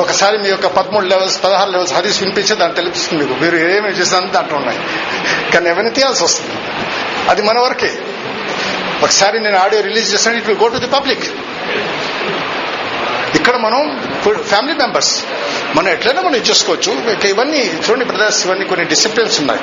[0.01, 3.39] ఒకసారి మీ యొక్క పదమూడు లెవెల్స్ పదహారు లెవెల్స్ హరీస్ వినిపించి దాన్ని తెలుస్తుంది మీకు.
[3.39, 4.80] మీరు ఏమేమి చేసినా దాంట్లో ఉన్నాయి.
[5.53, 6.55] కానీ ఎవరిని తీయాల్సి వస్తుంది.
[7.30, 7.99] అది మన వరకే.
[9.03, 11.24] ఒకసారి నేను ఆడియో రిలీజ్ చేశాను it will go to the public.
[13.36, 14.01] ఇక్కడ మనం
[14.43, 15.24] ఫ్యామిలీ మెంబర్స్.
[15.76, 16.91] మనం ఎట్లయినా మనం ఇచ్చేసుకోవచ్చు.
[17.28, 19.61] ఇవన్నీ చూడండి బ్రదర్స్ ఇవన్నీ కొన్ని డిసిప్లిన్స్ ఉన్నాయి.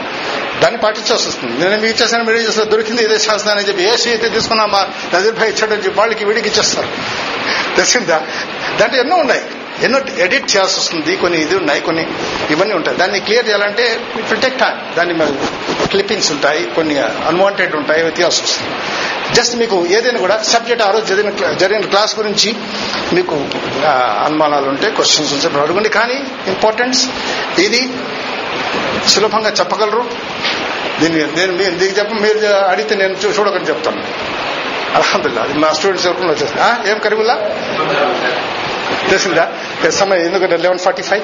[0.60, 1.64] దాన్ని పాటించాల్సి వస్తుంది.
[1.64, 5.34] నేను మీకు ఇచ్చేసాను మీరు చేస్తారు దొరికింది ఇదే శాస్త్రాన్ని చెప్పి ఏ సీ అయితే తీసుకున్నా మా నజీర్
[5.34, 6.88] భాయ్ ఇచ్చాడని చెప్పి వాళ్ళకి వీడికి ఇచ్చేస్తారు.
[7.76, 8.26] తెలిసిందా?
[8.80, 9.42] దాంట్లో ఎన్నో ఉన్నాయి.
[9.82, 12.06] ఎన్నో ఎడిట్ చేయాల్సి వస్తుంది కొన్ని ఇది ఉన్నాయి కొన్ని
[12.50, 12.96] ఇవన్నీ ఉంటాయి.
[12.96, 15.32] దాన్ని క్లియర్ చేయాలంటే ఇట్ విల్ టేక్ టైం దాన్ని
[15.86, 18.70] క్లిప్పింగ్స్ ఉంటాయి కొన్ని అన్వాంటెడ్ ఉంటాయి అవి తీయాల్సి వస్తుంది
[19.34, 22.56] జస్ట్ మీకు ఏదైనా కూడా సబ్జెక్ట్ ఆ రోజు జరిగిన జరిగిన క్లాస్ గురించి
[23.12, 23.34] మీకు
[24.24, 25.88] అనుమానాలు ఉంటే క్వశ్చన్స్ ఉంటే అడగండి.
[25.88, 27.08] కానీ ఇంపార్టెన్స్
[27.58, 27.90] ఇది
[29.06, 30.04] సులభంగా చెప్పగలరు.
[31.00, 34.02] దీన్ని నేను మీరు దీనికి చెప్ప మీరు అడిగితే నేను చూ- చూడకని చెప్తాను.
[34.94, 37.34] అలహదుల్లా అది మా స్టూడెంట్స్ వరకు వచ్చేసి ఏం కరీముల్లా
[39.08, 39.52] తెలిసిందా
[39.90, 41.22] సమయం ఎందుకంటే లెవెన్ ఫార్టీ ఫైవ్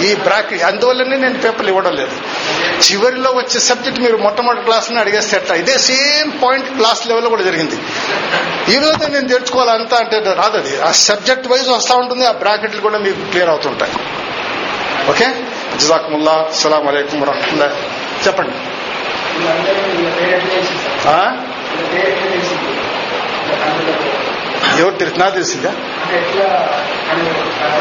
[0.00, 2.16] ఈ బ్రాకెట్ అందువల్లనే నేను పేపర్లు ఇవ్వడం లేదు.
[2.82, 5.56] చివరిలో వచ్చే సబ్జెక్ట్ మీరు మొట్టమొదటి క్లాస్ అడిగేస్తే ఎట్లా?
[5.56, 7.76] ఇదే సేమ్ పాయింట్ క్లాస్ లెవెల్లో కూడా జరిగింది.
[8.68, 10.82] ఈ రోజు నేను తెచ్చుకోవాలంతా అంటే రాదు అది.
[10.82, 13.92] ఆ సబ్జెక్ట్ వైజ్ వస్తూ ఉంటుంది ఆ బ్రాకెట్లు కూడా మీకు క్లియర్ అవుతుంటాయి.
[15.08, 15.28] ఓకే?
[15.78, 17.68] జజాకుముల్లా అస్సలం అయికం వరహముల్లా
[18.26, 18.54] చెప్పండి
[19.34, 21.30] వీళ్ళందరూ వీళ్ళ పేరు ఎట్లా తెలిసింది సార్ ఆ?
[21.70, 24.02] వీళ్ళ పేరు ఎట్లా తెలిసింది వీళ్ళ కంప్యూటర్
[24.78, 25.70] ఎవరు తెలిసి నాకు తెలిసిందా?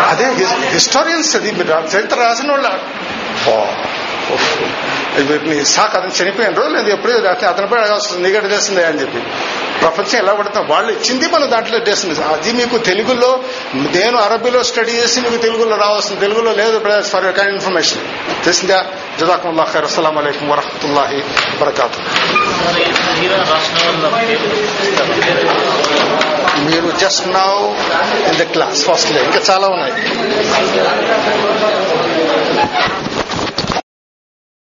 [0.07, 0.25] అదే
[0.69, 1.49] హిస్టారియన్స్ అది
[1.95, 2.69] చరిత్ర రాసిన వాళ్ళ.
[5.63, 9.19] సాక్ అతను చనిపోయిన రోజు లేదు ఎప్పుడూ అతను అతనిపై అడగాల్సింది నీగడ చేస్తుంది అని చెప్పి.
[9.81, 13.43] ప్రపంచం ఎలా పడుతుంది వాళ్ళు ఇచ్చింది మనం దాంట్లో చేస్తుంది అది మీకు తెలుగులో
[13.75, 16.19] నేను అరబీలో స్టడీ చేసి మీకు తెలుగులో రావాల్సింది.
[16.21, 18.01] తెలుగులో లేదు ఫర్ యర్ కైండ్ ఇన్ఫర్మేషన్
[18.43, 18.85] తెలిసిందా?
[19.21, 19.85] జజాకుల్లా ఖైర్.
[19.85, 21.21] అస్సలం అయికం వరహతుల్లాహి
[21.61, 21.99] వరకాతు
[26.77, 27.51] మీరు just now
[28.29, 29.93] in the class first ఇంకా చాలా ఉన్నాయి